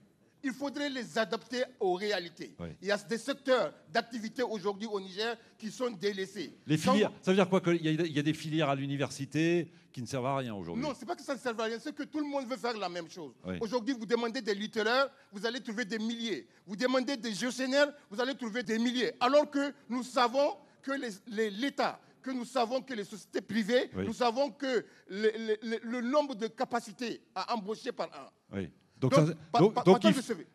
il 0.48 0.54
faudrait 0.54 0.90
les 0.90 1.18
adapter 1.18 1.64
aux 1.80 1.94
réalités. 1.94 2.56
Il 2.82 2.88
y 2.88 2.92
a 2.92 2.98
des 2.98 3.18
secteurs 3.18 3.74
d'activité 3.92 4.44
aujourd'hui 4.44 4.88
au 4.88 5.00
Niger 5.00 5.36
qui 5.58 5.70
sont 5.70 5.90
délaissés. 5.92 6.54
Les 6.66 6.78
filières, 6.78 7.12
ça 7.22 7.32
veut 7.32 7.36
dire 7.38 7.50
quoi 7.50 7.60
Qu'il 7.60 7.86
y, 7.86 8.20
a 8.20 8.24
des 8.24 8.34
filières 8.34 8.70
à 8.70 8.76
l'université 8.76 9.70
qui 9.92 10.02
ne 10.02 10.08
servent 10.08 10.26
à 10.28 10.38
rien 10.38 10.56
aujourd'hui? 10.56 10.82
Non, 10.82 10.94
ce 10.96 11.02
n'est 11.02 11.06
pas 11.06 11.16
que 11.18 11.22
ça 11.22 11.34
ne 11.34 11.40
serve 11.40 11.60
à 11.60 11.66
rien, 11.66 11.78
c'est 11.80 11.94
que 11.94 12.04
tout 12.04 12.20
le 12.20 12.28
monde 12.28 12.48
veut 12.48 12.56
faire 12.56 12.78
la 12.78 12.88
même 12.88 13.10
chose. 13.10 13.34
Aujourd'hui, 13.60 13.94
vous 13.94 14.06
demandez 14.06 14.42
des 14.42 14.56
littéraires, 14.56 15.10
vous 15.34 15.46
allez 15.46 15.60
trouver 15.60 15.84
des 15.84 16.00
milliers. 16.00 16.48
Vous 16.66 16.78
demandez 16.78 17.18
des 17.18 17.34
gestionnaires, 17.34 17.92
vous 18.10 18.22
allez 18.22 18.36
trouver 18.36 18.64
des 18.64 18.80
milliers. 18.80 19.12
Alors 19.20 19.50
que 19.52 19.74
nous 19.90 20.04
savons 20.04 20.56
que 20.82 20.94
l'État, 21.28 22.00
que 22.22 22.32
nous 22.32 22.46
savons 22.46 22.82
que 22.82 22.94
les 22.94 23.04
sociétés 23.04 23.42
privées, 23.42 23.90
nous 23.94 24.14
savons 24.14 24.50
que 24.52 24.86
le, 25.10 26.00
nombre 26.02 26.36
de 26.36 26.48
capacités 26.48 27.22
à 27.36 27.54
embaucher 27.54 27.92
par 27.92 28.08
an. 28.08 28.62
Donc, 29.00 29.14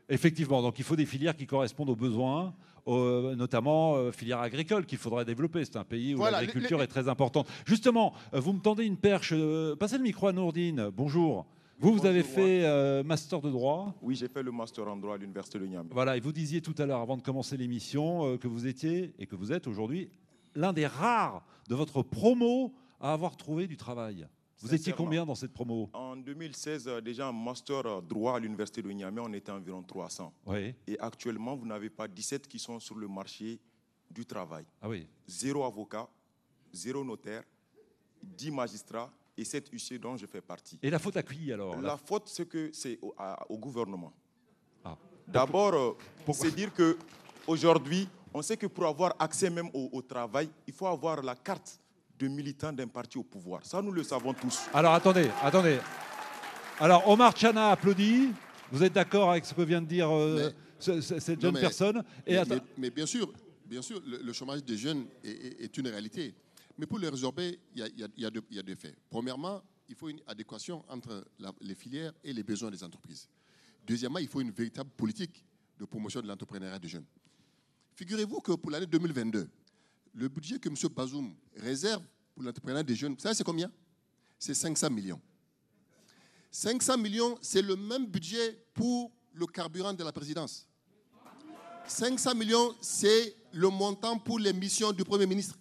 effectivement, 0.08 0.62
donc 0.62 0.78
il 0.78 0.84
faut 0.84 0.96
des 0.96 1.06
filières 1.06 1.37
qui 1.37 1.46
correspondent 1.46 1.90
aux 1.90 1.96
besoins, 1.96 2.54
notamment 2.87 3.94
euh, 3.96 4.12
filières 4.12 4.40
agricoles 4.40 4.87
qu'il 4.87 4.99
faudrait 4.99 5.25
développer. 5.25 5.64
C'est 5.64 5.76
un 5.76 5.84
pays 5.84 6.14
où 6.14 6.22
l'agriculture 6.22 6.82
est 6.82 6.87
très 6.88 7.08
importante. 7.08 7.49
Justement, 7.64 8.12
euh, 8.34 8.40
vous 8.40 8.52
me 8.52 8.61
tendez 8.61 8.84
une 8.84 8.96
perche. 8.96 9.32
Euh, 9.34 9.76
passez 9.76 9.96
le 9.96 10.02
micro 10.02 10.26
à 10.28 10.32
Nourdine. 10.32 10.90
Bonjour. 10.94 11.46
Vous, 11.78 11.92
vous 11.92 12.06
avez 12.06 12.22
fait 12.22 13.02
master 13.02 13.40
de 13.40 13.50
droit 13.50 13.92
Oui, 14.02 14.14
j'ai 14.14 14.28
fait 14.28 14.42
le 14.42 14.52
master 14.52 14.87
en 14.87 14.96
droit 14.96 15.16
à 15.16 15.18
l'université 15.18 15.58
de 15.58 15.66
Niamey. 15.66 15.88
Voilà, 15.90 16.16
et 16.16 16.20
vous 16.20 16.30
disiez 16.30 16.61
tout 16.61 16.75
à 16.78 16.87
l'heure, 16.87 17.00
avant 17.00 17.16
de 17.16 17.22
commencer 17.22 17.56
l'émission, 17.56 18.38
que 18.38 18.46
vous 18.46 18.68
étiez 18.68 19.12
et 19.18 19.26
que 19.26 19.34
vous 19.34 19.50
êtes 19.52 19.66
aujourd'hui 19.66 20.08
l'un 20.54 20.72
des 20.72 20.87
rares 20.87 21.42
de 21.68 21.75
votre 21.75 22.02
promo 22.02 22.72
à 23.00 23.12
avoir 23.12 23.37
trouvé 23.37 23.66
du 23.66 23.76
travail. 23.76 24.28
Vous 24.62 24.73
étiez 24.73 24.92
combien 24.92 25.26
dans 25.26 25.35
cette 25.35 25.52
promo? 25.52 25.90
En 25.92 26.14
2016, 26.16 26.87
euh, 26.87 27.00
déjà 27.00 27.28
en 27.28 27.33
master 27.33 27.85
euh, 27.85 28.00
droit 28.00 28.37
à 28.37 28.38
l'université 28.38 28.81
de 28.81 28.88
Niamey, 28.92 29.21
on 29.21 29.33
était 29.33 29.50
environ 29.50 29.83
300. 29.83 30.33
Oui. 30.47 30.73
Et 30.87 30.97
actuellement, 31.00 31.57
vous 31.57 31.66
n'avez 31.66 31.90
pas 31.90 32.07
17 32.07 32.47
qui 32.47 32.61
sont 32.61 32.78
sur 32.78 32.95
le 32.95 33.09
marché 33.09 33.59
du 34.09 34.25
travail. 34.25 34.64
Ah 34.81 34.88
oui. 34.88 35.09
Zéro 35.26 35.64
avocat, 35.64 36.09
zéro 36.73 37.02
notaire, 37.04 37.42
10 38.23 38.52
magistrats 38.52 39.11
et 39.37 39.45
7 39.45 39.69
huissiers 39.71 39.99
dont 39.99 40.16
je 40.16 40.26
fais 40.26 40.40
partie. 40.40 40.78
Et 40.81 40.90
la 40.90 41.00
faute 41.00 41.16
à 41.16 41.25
qui 41.25 41.52
alors? 41.52 41.81
La 41.81 41.97
faute, 41.97 42.28
c'est 42.28 42.47
que 42.47 42.71
c'est 42.73 43.00
au, 43.49 43.59
gouvernement. 43.59 44.12
Ah. 44.85 44.97
D'abord, 45.26 45.75
euh, 45.75 46.33
c'est 46.33 46.54
dire 46.54 46.73
que 46.73 46.97
aujourd'hui, 47.49 48.09
on 48.33 48.40
sait 48.42 48.57
que 48.57 48.66
pour 48.69 48.87
avoir 48.87 49.16
accès 49.19 49.50
même 49.50 49.71
au 49.75 50.00
travail, 50.02 50.49
il 50.69 50.73
faut 50.73 50.87
avoir 50.87 51.21
la 51.21 51.35
carte 51.35 51.81
de 52.22 52.28
militants 52.28 52.72
d'un 52.72 52.86
parti 52.86 53.18
au 53.18 53.24
pouvoir. 53.24 53.64
Ça, 53.64 53.82
nous 53.82 53.90
le 53.90 54.02
savons 54.04 54.32
tous. 54.32 54.60
Alors, 54.72 54.94
attendez, 54.94 55.28
attendez. 55.42 55.78
Alors, 56.78 57.08
Omar 57.08 57.34
Chana 57.34 57.70
applaudit. 57.70 58.28
Vous 58.70 58.82
êtes 58.82 58.92
d'accord 58.92 59.32
avec 59.32 59.44
ce 59.44 59.52
que 59.52 59.62
vient 59.62 59.82
de 59.82 59.86
dire 59.86 60.10
euh, 60.10 60.50
cette 60.78 61.40
jeune 61.40 61.58
personne 61.58 62.02
Et 62.26 62.38
mais, 62.78 62.90
bien 62.90 63.06
sûr, 63.06 63.30
bien 63.66 63.82
sûr 63.82 64.00
le, 64.06 64.32
chômage 64.32 64.64
des 64.64 64.78
jeunes 64.78 65.06
est, 65.24 65.76
une 65.76 65.88
réalité. 65.88 66.34
Mais 66.78 66.86
pour 66.86 66.98
le 66.98 67.08
résorber, 67.08 67.58
il 67.74 67.92
y, 68.16 68.24
a, 68.24 68.30
deux, 68.30 68.74
faits. 68.76 68.96
Premièrement, 69.10 69.60
il 69.88 69.94
faut 69.94 70.08
une 70.08 70.20
adéquation 70.26 70.84
entre 70.88 71.24
les 71.60 71.74
filières 71.74 72.12
et 72.24 72.32
les 72.32 72.42
besoins 72.42 72.70
des 72.70 72.82
entreprises. 72.82 73.28
Deuxièmement, 73.84 74.20
il 74.20 74.28
faut 74.28 74.40
une 74.40 74.52
véritable 74.52 74.90
politique 74.96 75.44
de 75.78 75.84
promotion 75.84 76.20
de 76.22 76.28
l'entrepreneuriat 76.28 76.78
des 76.78 76.88
jeunes. 76.88 77.04
Figurez-vous 77.94 78.40
que 78.40 78.52
pour 78.52 78.70
l'année 78.70 78.86
2022, 78.86 79.48
le 80.14 80.28
budget 80.28 80.58
que 80.58 80.68
M. 80.68 80.74
Bazoum 80.94 81.34
réserve 81.56 82.02
pour 82.34 82.42
l'entrepreneuriat 82.42 82.82
des 82.82 82.94
jeunes, 82.94 83.14
vous 83.14 83.20
savez 83.20 83.34
c'est 83.34 83.44
combien? 83.44 83.70
C'est 84.38 84.54
500 84.54 84.90
millions. 84.90 85.20
500 86.50 86.98
millions, 86.98 87.38
c'est 87.40 87.62
le 87.62 87.76
même 87.76 88.06
budget 88.06 88.58
pour 88.74 89.10
le 89.32 89.46
carburant 89.46 89.92
de 89.92 90.04
la 90.04 90.12
présidence. 90.12 90.66
500 91.86 92.34
millions, 92.34 92.74
c'est 92.80 93.34
le 93.52 93.68
montant 93.68 94.18
pour 94.18 94.38
les 94.38 94.52
missions 94.52 94.92
du 94.92 95.04
Premier 95.04 95.26
ministre. 95.26 95.58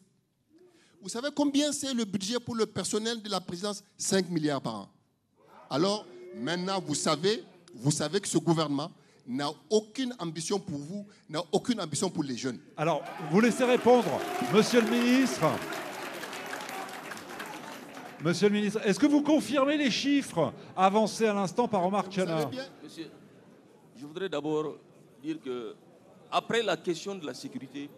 Vous 1.02 1.10
savez 1.10 1.30
combien 1.36 1.72
c'est 1.72 1.94
le 1.94 2.06
budget 2.06 2.40
pour 2.40 2.56
le 2.56 2.66
personnel 2.66 3.22
de 3.22 3.30
la 3.30 3.42
présidence? 3.42 3.84
5 3.98 4.30
milliards 4.30 4.62
par 4.62 4.76
an. 4.76 4.90
Alors, 5.70 6.06
maintenant, 6.36 6.80
vous 6.80 6.96
savez, 6.96 7.44
vous 7.74 7.92
savez 7.92 8.20
que 8.20 8.28
ce 8.28 8.38
gouvernement 8.38 8.92
n'a 9.26 9.50
aucune 9.70 10.14
ambition 10.20 10.60
pour 10.60 10.78
vous, 10.78 11.08
n'a 11.30 11.42
aucune 11.52 11.80
ambition 11.80 12.10
pour 12.10 12.24
les 12.24 12.38
jeunes. 12.38 12.60
Alors, 12.76 13.04
vous 13.32 13.40
laissez 13.40 13.64
répondre, 13.64 14.20
monsieur 14.54 14.82
le 14.82 14.90
ministre. 14.90 15.42
Monsieur 18.24 18.50
le 18.50 18.54
ministre, 18.54 18.80
est-ce 18.86 19.00
que 19.00 19.08
vous 19.08 19.24
confirmez 19.24 19.78
les 19.78 19.90
chiffres 19.90 20.54
avancés 20.76 21.26
à 21.26 21.34
l'instant 21.34 21.68
par 21.68 21.84
Omar 21.84 22.08
Chana 22.08 22.46
Monsieur, 22.84 23.10
je 23.98 24.06
voudrais 24.06 24.30
d'abord 24.30 24.76
dire 25.24 25.40
que, 25.40 25.74
après 26.30 26.62
la 26.62 26.78
question 26.78 27.16
de 27.16 27.26
la 27.26 27.34
sécurité, 27.34 27.90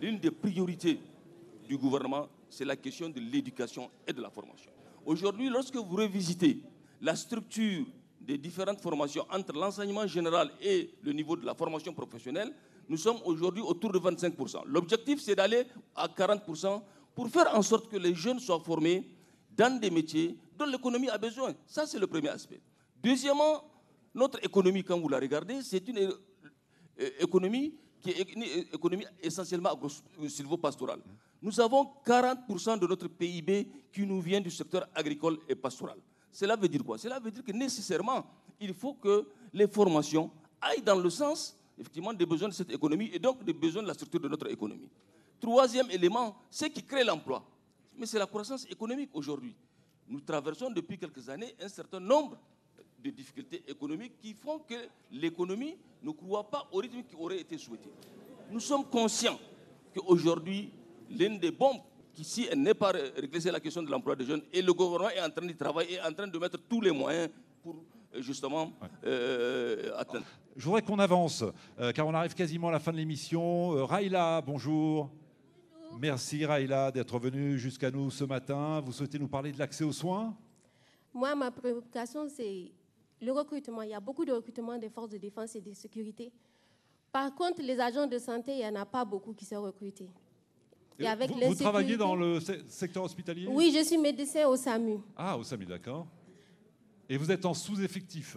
l'une 0.00 0.18
des 0.20 0.30
priorités 0.30 1.00
du 1.68 1.76
gouvernement, 1.76 2.28
c'est 2.48 2.64
la 2.64 2.76
question 2.76 3.08
de 3.08 3.18
l'éducation 3.18 3.90
et 4.06 4.12
de 4.12 4.22
la 4.22 4.30
formation. 4.30 4.70
Aujourd'hui, 5.04 5.48
lorsque 5.48 5.74
vous 5.74 5.96
revisitez 5.96 6.62
la 7.00 7.16
structure 7.16 7.86
des 8.20 8.38
différentes 8.38 8.80
formations 8.80 9.26
entre 9.28 9.52
l'enseignement 9.54 10.06
général 10.06 10.52
et 10.62 10.90
le 11.02 11.12
niveau 11.12 11.34
de 11.34 11.44
la 11.44 11.54
formation 11.54 11.92
professionnelle, 11.92 12.52
nous 12.88 12.96
sommes 12.96 13.18
aujourd'hui 13.24 13.62
autour 13.62 13.90
de 13.90 13.98
25%. 13.98 14.62
L'objectif, 14.66 15.20
c'est 15.20 15.34
d'aller 15.34 15.64
à 15.96 16.06
40% 16.06 16.80
pour 17.20 17.28
faire 17.28 17.54
en 17.54 17.60
sorte 17.60 17.86
que 17.90 17.98
les 17.98 18.14
jeunes 18.14 18.38
soient 18.40 18.60
formés 18.60 19.06
dans 19.54 19.78
des 19.78 19.90
métiers 19.90 20.38
dont 20.58 20.64
l'économie 20.64 21.10
a 21.10 21.18
besoin. 21.18 21.52
Ça, 21.66 21.84
c'est 21.86 21.98
le 21.98 22.06
premier 22.06 22.30
aspect. 22.30 22.62
Deuxièmement, 22.96 23.62
notre 24.14 24.42
économie, 24.42 24.82
quand 24.82 24.98
vous 24.98 25.10
la 25.10 25.18
regardez, 25.18 25.60
c'est 25.60 25.86
une 25.86 25.98
euh, 25.98 27.10
économie 27.20 27.74
qui 28.00 28.12
est 28.12 28.32
une 28.32 28.44
économie 28.72 29.04
essentiellement 29.22 29.78
silvopastorale. 30.28 31.00
Nous 31.42 31.60
avons 31.60 31.90
40% 32.06 32.78
de 32.78 32.86
notre 32.86 33.08
PIB 33.08 33.68
qui 33.92 34.06
nous 34.06 34.22
vient 34.22 34.40
du 34.40 34.50
secteur 34.50 34.88
agricole 34.94 35.40
et 35.46 35.54
pastoral. 35.54 35.98
Cela 36.32 36.56
veut 36.56 36.68
dire 36.68 36.82
quoi? 36.82 36.96
Cela 36.96 37.20
veut 37.20 37.30
dire 37.30 37.44
que 37.44 37.52
nécessairement, 37.52 38.24
il 38.58 38.72
faut 38.72 38.94
que 38.94 39.28
les 39.52 39.68
formations 39.68 40.30
aillent 40.58 40.80
dans 40.80 40.98
le 40.98 41.10
sens 41.10 41.54
effectivement 41.78 42.14
des 42.14 42.24
besoins 42.24 42.48
de 42.48 42.54
cette 42.54 42.70
économie 42.72 43.10
et 43.12 43.18
donc 43.18 43.44
des 43.44 43.52
besoins 43.52 43.82
de 43.82 43.88
la 43.88 43.94
structure 43.94 44.20
de 44.20 44.28
notre 44.28 44.50
économie. 44.50 44.88
Troisième 45.40 45.90
élément, 45.90 46.36
c'est 46.50 46.70
qui 46.70 46.82
crée 46.82 47.04
l'emploi. 47.04 47.42
Mais 47.96 48.06
c'est 48.06 48.18
la 48.18 48.26
croissance 48.26 48.66
économique 48.70 49.10
aujourd'hui. 49.14 49.54
Nous 50.08 50.20
traversons 50.20 50.70
depuis 50.70 50.98
quelques 50.98 51.28
années 51.28 51.54
un 51.60 51.68
certain 51.68 52.00
nombre 52.00 52.36
de 53.02 53.10
difficultés 53.10 53.62
économiques 53.66 54.18
qui 54.20 54.34
font 54.34 54.58
que 54.58 54.74
l'économie 55.12 55.76
ne 56.02 56.10
croit 56.10 56.48
pas 56.50 56.68
au 56.72 56.78
rythme 56.78 57.02
qui 57.02 57.16
aurait 57.16 57.40
été 57.40 57.56
souhaité. 57.56 57.88
Nous 58.50 58.60
sommes 58.60 58.84
conscients 58.84 59.38
qu'aujourd'hui, 59.94 60.70
l'une 61.08 61.38
des 61.38 61.50
bombes 61.50 61.80
qui, 62.12 62.24
si 62.24 62.48
elle 62.50 62.60
n'est 62.60 62.74
pas 62.74 62.90
réglée, 62.90 63.50
la 63.50 63.60
question 63.60 63.82
de 63.82 63.90
l'emploi 63.90 64.16
des 64.16 64.24
jeunes. 64.24 64.42
Et 64.52 64.60
le 64.60 64.72
gouvernement 64.72 65.10
est 65.10 65.22
en 65.22 65.30
train 65.30 65.46
de 65.46 65.52
travailler, 65.52 65.94
est 65.94 66.02
en 66.02 66.12
train 66.12 66.26
de 66.26 66.38
mettre 66.38 66.58
tous 66.68 66.80
les 66.80 66.90
moyens 66.90 67.30
pour 67.62 67.76
euh, 68.14 68.20
justement 68.20 68.72
euh, 69.04 69.92
atteindre. 69.96 70.26
Je 70.56 70.64
voudrais 70.64 70.82
qu'on 70.82 70.98
avance, 70.98 71.44
euh, 71.78 71.92
car 71.92 72.06
on 72.06 72.14
arrive 72.14 72.34
quasiment 72.34 72.68
à 72.68 72.72
la 72.72 72.80
fin 72.80 72.92
de 72.92 72.96
l'émission. 72.96 73.86
Raïla, 73.86 74.42
bonjour. 74.44 75.10
Merci 75.98 76.44
Raïla 76.44 76.90
d'être 76.90 77.18
venue 77.18 77.58
jusqu'à 77.58 77.90
nous 77.90 78.10
ce 78.10 78.24
matin. 78.24 78.80
Vous 78.80 78.92
souhaitez 78.92 79.18
nous 79.18 79.28
parler 79.28 79.52
de 79.52 79.58
l'accès 79.58 79.84
aux 79.84 79.92
soins? 79.92 80.36
Moi, 81.12 81.34
ma 81.34 81.50
préoccupation, 81.50 82.28
c'est 82.28 82.70
le 83.20 83.32
recrutement. 83.32 83.82
Il 83.82 83.90
y 83.90 83.94
a 83.94 84.00
beaucoup 84.00 84.24
de 84.24 84.32
recrutement 84.32 84.78
des 84.78 84.88
forces 84.88 85.10
de 85.10 85.18
défense 85.18 85.56
et 85.56 85.60
de 85.60 85.72
sécurité. 85.72 86.32
Par 87.12 87.34
contre, 87.34 87.60
les 87.62 87.78
agents 87.80 88.06
de 88.06 88.18
santé, 88.18 88.52
il 88.52 88.58
n'y 88.58 88.66
en 88.66 88.76
a 88.76 88.86
pas 88.86 89.04
beaucoup 89.04 89.32
qui 89.32 89.44
sont 89.44 89.62
recrutés 89.62 90.08
vous, 91.46 91.54
travaillez 91.54 91.96
dans 91.96 92.14
le 92.14 92.40
secteur 92.68 93.04
hospitalier? 93.04 93.46
Oui, 93.46 93.72
je 93.76 93.84
suis 93.84 93.98
médecin 93.98 94.46
au 94.46 94.56
SAMU. 94.56 94.98
Ah, 95.16 95.36
au 95.36 95.44
SAMU, 95.44 95.66
d'accord. 95.66 96.06
Et 97.08 97.16
vous 97.16 97.30
êtes 97.30 97.44
en 97.44 97.54
sous-effectif? 97.54 98.36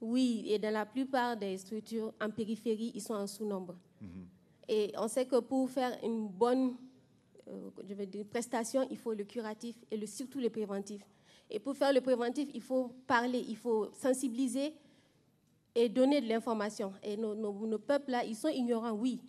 Oui, 0.00 0.44
et 0.48 0.58
dans 0.58 0.72
la 0.72 0.84
plupart 0.84 1.36
des 1.36 1.56
structures 1.56 2.12
en 2.20 2.30
périphérie, 2.30 2.92
ils 2.94 3.00
sont 3.00 3.14
en 3.14 3.26
sous-nombre. 3.26 3.74
Mhm. 4.00 4.26
Et 4.68 4.92
on 4.96 5.08
sait 5.08 5.26
que 5.26 5.40
pour 5.40 5.68
faire 5.70 5.96
une 6.02 6.28
bonne 6.28 6.76
euh, 7.48 8.24
prestation, 8.30 8.86
il 8.90 8.96
faut 8.96 9.12
le 9.12 9.24
curatif 9.24 9.76
et 9.90 10.06
surtout 10.06 10.40
le 10.40 10.50
préventif. 10.50 11.02
Et 11.50 11.58
pour 11.58 11.76
faire 11.76 11.92
le 11.92 12.00
préventif, 12.00 12.48
il 12.54 12.62
faut 12.62 12.90
parler, 13.06 13.44
il 13.46 13.56
faut 13.56 13.90
sensibiliser 13.92 14.74
et 15.74 15.88
donner 15.88 16.20
de 16.20 16.28
l'information. 16.28 16.92
Et 17.02 17.16
nos, 17.16 17.34
nos 17.34 17.78
peuples, 17.78 18.10
là, 18.10 18.24
ils 18.24 18.36
sont 18.36 18.48
ignorants, 18.48 18.92
oui. 18.92 19.20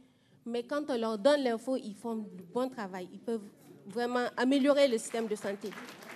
Mais 0.45 0.63
quand 0.63 0.83
on 0.89 0.97
leur 0.97 1.17
donne 1.17 1.43
l'info, 1.43 1.75
ils 1.75 1.95
font 1.95 2.15
du 2.15 2.43
bon 2.43 2.69
travail. 2.69 3.09
Ils 3.11 3.19
peuvent 3.19 3.49
vraiment 3.87 4.27
améliorer 4.37 4.87
le 4.87 4.97
système 4.97 5.27
de 5.27 5.35
santé. 5.35 5.69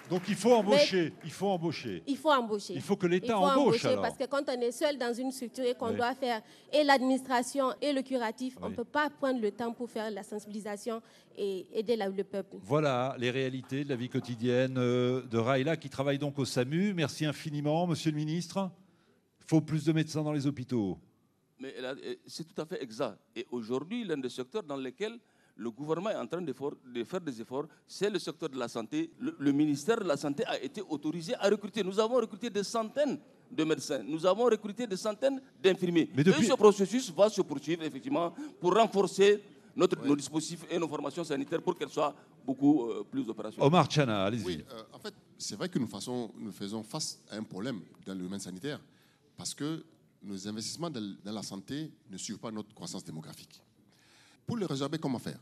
Donc 0.10 0.24
il 0.28 0.36
faut 0.36 0.54
embaucher. 0.54 1.13
il 1.24 1.32
faut 1.32 1.48
embaucher. 1.48 2.04
Il 2.08 2.18
faut 2.18 2.32
embaucher. 2.32 2.74
Il 2.74 2.82
faut 2.82 2.96
que 2.96 3.08
l'État 3.08 3.38
embauche. 3.38 3.84
Parce 3.84 4.18
que 4.18 4.25
quand 4.25 4.44
on 4.48 4.62
est 4.62 4.72
seul 4.72 4.98
dans 4.98 5.13
une 5.13 5.32
structure 5.32 5.66
et 5.66 5.75
qu'on 5.75 5.92
doit 5.92 6.16
faire 6.16 6.42
et 6.74 6.84
l'administration 6.84 7.74
et 7.82 7.94
le 7.94 8.01
curatif, 8.01 8.58
on 8.62 8.70
ne 8.70 8.75
peut 8.75 8.84
pas 8.84 9.10
prendre 9.10 9.39
le 9.39 9.51
temps 9.51 9.72
pour 9.72 9.89
faire 9.89 10.10
la 10.10 10.24
sensibilisation 10.24 11.01
et 11.38 11.68
aider 11.74 11.96
le 11.96 12.24
peuple. 12.24 12.58
Voilà 12.63 13.16
les 13.20 13.30
réalités 13.30 13.84
de 13.84 13.89
la 13.89 13.96
vie 13.96 14.10
quotidienne 14.10 14.75
euh, 14.78 15.22
de 15.22 15.38
Raïla 15.38 15.78
qui 15.78 15.89
travaille 15.89 16.18
donc 16.18 16.39
au 16.39 16.46
SAMU. 16.46 16.94
Merci 16.94 17.25
infiniment, 17.25 17.86
Monsieur 17.86 18.12
le 18.12 18.18
Ministre. 18.18 18.70
Il 19.42 19.46
faut 19.48 19.62
plus 19.62 19.86
de 19.86 19.92
médecins 19.94 20.24
dans 20.24 20.34
les 20.34 20.48
hôpitaux. 20.48 20.98
Mais 21.60 21.75
c'est 22.25 22.46
tout 22.46 22.62
à 22.62 22.66
fait 22.66 22.82
exact. 22.82 23.20
Et 23.36 23.46
aujourd'hui, 23.51 24.06
l'un 24.06 24.18
des 24.18 24.30
secteurs 24.30 24.63
dans 24.63 24.78
lesquels 24.78 25.20
le 25.60 25.70
gouvernement 25.72 26.10
est 26.10 26.16
en 26.16 26.25
train 26.25 26.42
de, 26.42 26.54
faire 27.04 27.22
des 27.22 27.42
efforts, 27.42 27.66
c'est 27.86 28.10
le 28.10 28.18
secteur 28.18 28.50
de 28.50 28.58
la 28.58 28.68
santé. 28.70 29.12
Le, 29.20 29.51
ministère 29.51 29.98
de 30.00 30.06
la 30.06 30.16
Santé 30.16 30.46
a 30.46 30.58
été 30.62 30.82
autorisé 30.82 31.36
à 31.36 31.50
recruter. 31.50 31.84
Nous 31.84 32.00
avons 32.00 32.16
recruté 32.16 32.50
des 32.50 32.63
centaines 32.63 33.20
de 33.51 33.63
médecins, 33.63 34.01
nous 34.04 34.25
avons 34.25 34.46
recruté 34.46 34.88
des 34.88 34.96
centaines 34.96 35.42
d'infirmiers. 35.62 36.10
Et 36.16 36.44
ce 36.44 36.54
processus 36.54 37.12
va 37.12 37.30
se 37.30 37.42
poursuivre 37.42 37.84
effectivement 37.84 38.34
pour 38.60 38.74
renforcer 38.74 39.42
notre, 39.75 40.06
nos 40.06 40.16
dispositifs 40.16 40.66
et 40.70 40.80
nos 40.80 40.88
formations 40.88 41.24
sanitaires 41.24 41.62
pour 41.62 41.75
qu'elles 41.78 41.89
soient 41.89 42.13
beaucoup 42.46 42.89
euh, 42.89 43.04
plus 43.04 43.28
opérationnelles. 43.28 43.68
Omar 43.68 43.88
Chana, 43.88 44.25
allez-y. 44.25 44.46
Oui, 44.46 44.66
euh, 44.72 44.84
en 44.94 45.00
fait, 45.00 45.13
c'est 45.38 45.56
vrai 45.56 45.68
que 45.68 45.78
nous, 45.80 45.89
nous 46.38 46.51
faisons 46.51 46.84
face 46.84 47.20
à 47.30 47.36
un 47.38 47.44
problème 47.44 47.82
dans 48.06 48.13
le 48.13 48.20
domaine 48.22 48.39
sanitaire 48.39 48.80
parce 49.36 49.54
que 49.54 49.84
nos 50.22 50.48
investissements 50.48 50.89
dans, 50.89 51.16
la 51.25 51.44
santé 51.44 51.92
ne 52.10 52.18
suivent 52.18 52.39
pas 52.39 52.51
notre 52.51 52.74
croissance 52.74 53.04
démographique. 53.04 53.62
Pour 54.50 54.58
le 54.58 54.65
réserver, 54.65 54.98
comment 54.98 55.20
faire? 55.20 55.38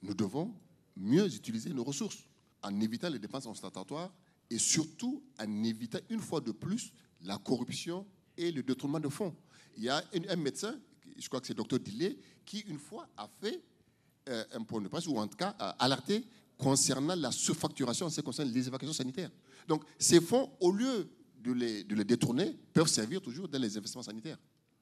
Nous 0.00 0.14
devons 0.14 0.54
mieux 0.96 1.26
utiliser 1.26 1.68
nos 1.68 1.84
ressources 1.84 2.24
en 2.62 2.80
évitant 2.80 3.10
les 3.10 3.18
dépenses 3.18 3.44
ostentatoires 3.44 4.10
et 4.48 4.56
surtout 4.56 5.22
en 5.38 5.64
évitant 5.64 5.98
une 6.08 6.20
fois 6.20 6.40
de 6.40 6.52
plus 6.52 6.90
la 7.24 7.36
corruption 7.36 8.06
et 8.38 8.50
le 8.50 8.62
détournement 8.62 9.00
de 9.00 9.10
fonds. 9.10 9.36
Il 9.76 9.84
y 9.84 9.90
a 9.90 10.02
un, 10.30 10.36
médecin, 10.36 10.74
je 11.18 11.28
crois 11.28 11.42
que 11.42 11.46
c'est 11.46 11.52
le 11.52 11.58
docteur 11.58 11.78
Dillet, 11.78 12.16
qui 12.46 12.60
une 12.60 12.78
fois 12.78 13.06
a 13.18 13.28
fait 13.38 13.62
euh, 14.30 14.44
un 14.54 14.62
point 14.62 14.80
de 14.80 14.88
presse, 14.88 15.06
ou 15.08 15.18
en 15.18 15.28
tout 15.28 15.36
cas 15.36 15.54
a 15.58 15.68
alerté 15.84 16.24
concernant 16.56 17.16
la 17.16 17.30
surfacturation 17.30 18.06
en 18.06 18.08
ce 18.08 18.22
qui 18.22 18.24
concerne 18.24 18.50
les 18.50 18.66
évacuations 18.66 18.94
sanitaires. 18.94 19.30
Donc 19.66 19.84
ces 19.98 20.22
fonds, 20.22 20.50
au 20.60 20.72
lieu 20.72 21.06
de 21.38 21.52
les, 21.52 21.84
de 21.84 21.94
les 21.94 22.04
détourner 22.04 22.56
peuvent 22.72 22.88
servir 22.88 23.20
toujours 23.20 23.46
dans 23.46 23.60
les 23.60 23.76
investissements 23.76 24.02
sanitaires. 24.02 24.38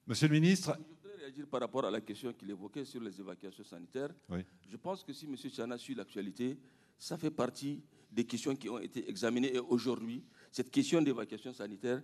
Monsieur 0.06 0.28
le 0.28 0.34
ministre. 0.34 0.78
Je 1.26 1.30
voudrais 1.30 1.40
réagir 1.42 1.46
par 1.50 1.60
rapport 1.60 1.84
à 1.84 1.90
la 1.90 2.00
question 2.00 2.32
qu'il 2.32 2.50
évoquait 2.50 2.84
sur 2.84 3.00
les 3.00 3.18
évacuations 3.20 3.64
sanitaires. 3.64 4.10
Je 4.70 4.76
pense 4.76 5.02
que 5.02 5.12
si 5.12 5.26
M. 5.26 5.34
Chana 5.54 5.76
suit 5.76 5.94
l'actualité, 5.94 6.56
ça 6.98 7.16
fait 7.18 7.30
partie 7.30 7.82
des 8.12 8.24
questions 8.24 8.54
qui 8.54 8.68
ont 8.68 8.78
été 8.78 9.08
examinées 9.10 9.54
et 9.54 9.58
aujourd'hui, 9.58 10.22
cette 10.52 10.70
question 10.70 11.02
d'évacuation 11.02 11.52
sanitaire, 11.52 12.00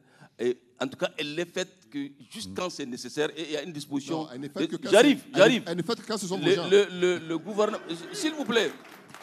en 0.80 0.88
tout 0.88 0.96
cas, 0.98 1.10
elle 1.16 1.38
est 1.38 1.44
faite 1.44 1.88
que 1.88 2.10
juste 2.30 2.50
quand 2.54 2.68
c'est 2.68 2.84
nécessaire 2.86 3.30
et 3.36 3.42
il 3.44 3.50
y 3.52 3.56
a 3.56 3.62
une 3.62 3.72
disposition. 3.72 4.26
J'arrive, 4.90 5.24
j'arrive. 5.34 5.62
Elle 5.66 5.76
n'est 5.76 5.82
faite 5.84 6.04
quand 6.06 6.18
ce 6.18 6.26
sont 6.26 6.38
le, 6.38 6.90
le, 7.00 7.18
le, 7.28 7.38
gouvernement, 7.38 7.82
s'il 8.12 8.32
vous 8.32 8.44
plaît, 8.44 8.72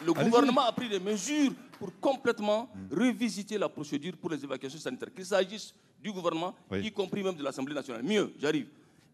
le 0.04 0.12
gouvernement 0.14 0.62
a 0.62 0.72
pris 0.72 0.88
des 0.88 0.98
mesures 1.00 1.52
pour 1.78 1.92
complètement 2.00 2.70
revisiter 2.90 3.58
la 3.58 3.68
procédure 3.68 4.16
pour 4.16 4.30
les 4.30 4.42
évacuations 4.42 4.78
sanitaires, 4.78 5.12
qu'il 5.12 5.26
s'agisse 5.26 5.74
du 6.02 6.10
gouvernement, 6.10 6.54
y 6.72 6.90
compris 6.90 7.22
même 7.22 7.34
de 7.34 7.42
l'Assemblée 7.42 7.74
nationale. 7.74 8.02
Mieux, 8.02 8.32
j'arrive. 8.38 8.66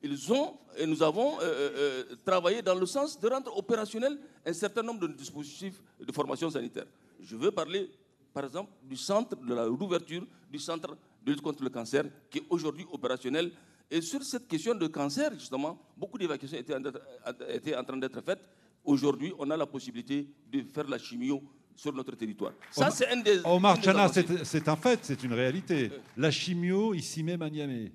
Ils 0.02 0.32
ont, 0.32 0.56
et 0.76 0.86
nous 0.86 1.02
avons 1.02 1.40
euh, 1.40 1.42
euh, 1.42 1.70
euh, 2.10 2.16
travaillé 2.24 2.62
dans 2.62 2.74
le 2.74 2.86
sens 2.86 3.18
de 3.18 3.28
rendre 3.28 3.56
opérationnel 3.56 4.18
un 4.44 4.52
certain 4.52 4.82
nombre 4.82 5.06
de 5.08 5.12
dispositifs 5.14 5.80
de 6.00 6.12
formation 6.12 6.50
sanitaire. 6.50 6.86
Je 7.20 7.34
veux 7.36 7.50
parler, 7.50 7.90
par 8.32 8.44
exemple, 8.44 8.70
du 8.82 8.96
centre, 8.96 9.36
de 9.36 9.54
la 9.54 9.66
rouverture 9.66 10.26
du 10.50 10.58
centre 10.58 10.96
de 11.24 11.30
lutte 11.32 11.40
contre 11.40 11.62
le 11.64 11.70
cancer, 11.70 12.04
qui 12.30 12.38
est 12.38 12.44
aujourd'hui 12.50 12.86
opérationnel. 12.92 13.50
Et 13.90 14.00
sur 14.00 14.22
cette 14.22 14.46
question 14.46 14.74
de 14.74 14.86
cancer, 14.86 15.32
justement, 15.34 15.78
beaucoup 15.96 16.18
d'évacuations 16.18 16.58
étaient 16.58 17.76
en 17.76 17.84
train 17.84 17.96
d'être 17.96 18.20
faites. 18.20 18.40
Aujourd'hui, 18.84 19.32
on 19.38 19.50
a 19.50 19.56
la 19.56 19.66
possibilité 19.66 20.28
de 20.52 20.62
faire 20.62 20.86
la 20.88 20.98
chimio 20.98 21.42
sur 21.74 21.92
notre 21.92 22.14
territoire. 22.14 22.52
Ça, 22.70 22.90
c'est 22.90 23.08
un 23.08 23.16
des. 23.16 23.40
Omar 23.44 23.80
Chana, 23.82 24.08
c'est 24.08 24.68
un 24.68 24.76
fait, 24.76 25.00
c'est 25.02 25.22
une 25.24 25.32
réalité. 25.32 25.90
La 26.16 26.30
chimio, 26.30 26.94
ici 26.94 27.22
même 27.22 27.42
à 27.42 27.50
Niamey. 27.50 27.92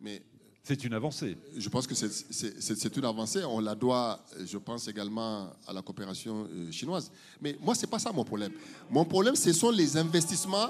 Mais. 0.00 0.22
C'est 0.62 0.84
une 0.84 0.94
avancée. 0.94 1.36
Je 1.56 1.68
pense 1.68 1.86
que 1.86 1.94
c'est 1.94 2.96
une 2.96 3.04
avancée. 3.04 3.42
On 3.44 3.58
la 3.58 3.74
doit, 3.74 4.24
je 4.44 4.58
pense 4.58 4.86
également 4.86 5.50
à 5.66 5.72
la 5.72 5.82
coopération 5.82 6.46
euh, 6.52 6.70
chinoise. 6.70 7.10
Mais 7.40 7.56
moi, 7.60 7.74
ce 7.74 7.82
n'est 7.82 7.90
pas 7.90 7.98
ça 7.98 8.12
mon 8.12 8.24
problème. 8.24 8.52
Mon 8.88 9.04
problème, 9.04 9.34
ce 9.34 9.52
sont 9.52 9.70
les 9.70 9.96
investissements. 9.96 10.68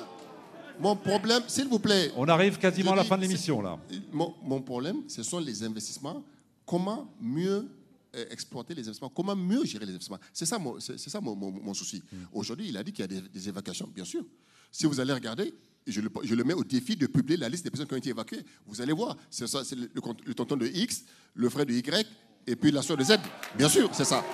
Mon 0.80 0.96
problème, 0.96 1.42
s'il 1.46 1.68
vous 1.68 1.78
plaît. 1.78 2.10
On 2.16 2.26
arrive 2.26 2.58
quasiment 2.58 2.92
à 2.92 2.96
la 2.96 3.04
fin 3.04 3.16
de 3.16 3.22
l'émission, 3.22 3.60
là. 3.60 3.78
Mon, 4.10 4.34
mon 4.42 4.62
problème, 4.62 5.02
ce 5.08 5.22
sont 5.22 5.38
les 5.38 5.62
investissements. 5.62 6.24
Comment 6.64 7.12
mieux 7.20 7.68
euh, 8.14 8.26
exploiter 8.30 8.74
les 8.74 8.82
investissements, 8.82 9.08
comment 9.08 9.34
mieux 9.34 9.64
gérer 9.64 9.86
les 9.86 9.92
investissements? 9.92 10.18
C'est 10.34 10.44
ça, 10.44 10.58
mon, 10.58 10.78
c'est, 10.80 10.98
ça 10.98 11.18
mon, 11.18 11.72
souci. 11.72 12.02
Hmm. 12.12 12.24
Aujourd'hui, 12.34 12.68
il 12.68 12.76
a 12.76 12.82
dit 12.82 12.92
qu'il 12.92 13.10
y 13.10 13.16
a 13.16 13.20
des, 13.20 13.48
évacuations, 13.48 13.88
bien 13.94 14.04
sûr. 14.04 14.22
Si 14.70 14.84
vous 14.84 15.00
allez 15.00 15.14
regarder, 15.14 15.54
je 15.86 16.00
le, 16.00 16.10
je 16.22 16.34
le, 16.34 16.44
mets 16.44 16.54
au 16.54 16.64
défi 16.64 16.96
de 16.96 17.06
publier 17.06 17.36
la 17.36 17.48
liste 17.48 17.64
des 17.64 17.70
personnes 17.70 17.86
qui 17.86 17.94
ont 17.94 17.98
été 17.98 18.10
évacuées. 18.10 18.44
Vous 18.66 18.80
allez 18.80 18.92
voir, 18.92 19.16
c'est, 19.30 19.46
ça, 19.46 19.64
c'est 19.64 19.76
le, 19.76 19.90
le, 19.94 20.34
tonton 20.34 20.56
de 20.56 20.66
X, 20.66 21.04
le 21.34 21.48
frère 21.48 21.66
de 21.66 21.72
Y, 21.72 22.06
et 22.46 22.56
puis 22.56 22.70
la 22.70 22.82
soeur 22.82 22.96
de 22.96 23.04
Z. 23.04 23.14
Bien 23.56 23.68
sûr, 23.68 23.90
c'est 23.92 24.04
ça. 24.04 24.24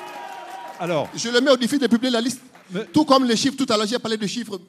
Alors, 0.78 1.10
je 1.14 1.28
le 1.28 1.40
mets 1.40 1.50
au 1.50 1.56
défi 1.56 1.78
de 1.78 1.86
publier 1.86 2.10
la 2.10 2.20
liste. 2.20 2.40
Tout 2.92 3.04
comme 3.04 3.24
les 3.24 3.36
chiffres, 3.36 3.56
tout 3.56 3.70
à 3.72 3.76
l'heure, 3.76 3.86
j'ai 3.86 3.98
parlé 3.98 4.16
de 4.16 4.26
chiffres, 4.26 4.60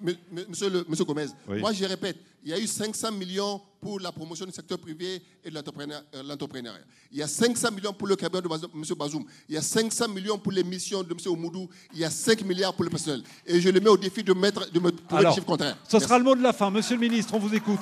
monsieur, 0.47 0.69
le, 0.69 0.85
monsieur 0.87 1.05
Gomez. 1.05 1.27
Moi, 1.47 1.73
je 1.73 1.85
répète, 1.85 2.17
il 2.43 2.51
y 2.51 2.53
a 2.53 2.59
eu 2.59 2.67
500 2.67 3.11
millions 3.11 3.61
pour 3.81 3.99
la 3.99 4.11
promotion 4.11 4.45
du 4.45 4.51
secteur 4.51 4.77
privé 4.77 5.21
et 5.43 5.49
de 5.49 5.57
euh, 5.57 6.23
l'entrepreneuriat. 6.23 6.79
Il 7.11 7.17
y 7.17 7.23
a 7.23 7.27
500 7.27 7.71
millions 7.71 7.93
pour 7.93 8.07
le 8.07 8.15
cabinet 8.15 8.41
de 8.41 8.47
M. 8.47 8.83
Bazoum. 8.97 9.25
Il 9.47 9.55
y 9.55 9.57
a 9.57 9.61
500 9.61 10.07
millions 10.09 10.37
pour 10.37 10.51
les 10.51 10.63
missions 10.63 11.03
de 11.03 11.11
M. 11.11 11.17
Oumoudou. 11.31 11.67
Il 11.93 11.99
y 11.99 12.05
a 12.05 12.09
5 12.09 12.41
milliards 12.43 12.73
pour 12.73 12.83
le 12.83 12.89
personnel. 12.89 13.23
Et 13.45 13.59
je 13.59 13.69
le 13.69 13.79
mets 13.79 13.89
au 13.89 13.97
défi 13.97 14.23
de, 14.23 14.33
mettre, 14.33 14.69
de 14.71 14.79
me 14.79 14.91
trouver 14.91 15.23
le 15.23 15.31
chiffre 15.31 15.45
contraire. 15.45 15.77
Ce 15.87 15.99
sera 15.99 16.17
le 16.17 16.23
mot 16.23 16.35
de 16.35 16.43
la 16.43 16.53
fin. 16.53 16.69
Monsieur 16.69 16.95
le 16.95 17.01
ministre, 17.01 17.33
on 17.35 17.39
vous 17.39 17.53
écoute. 17.53 17.79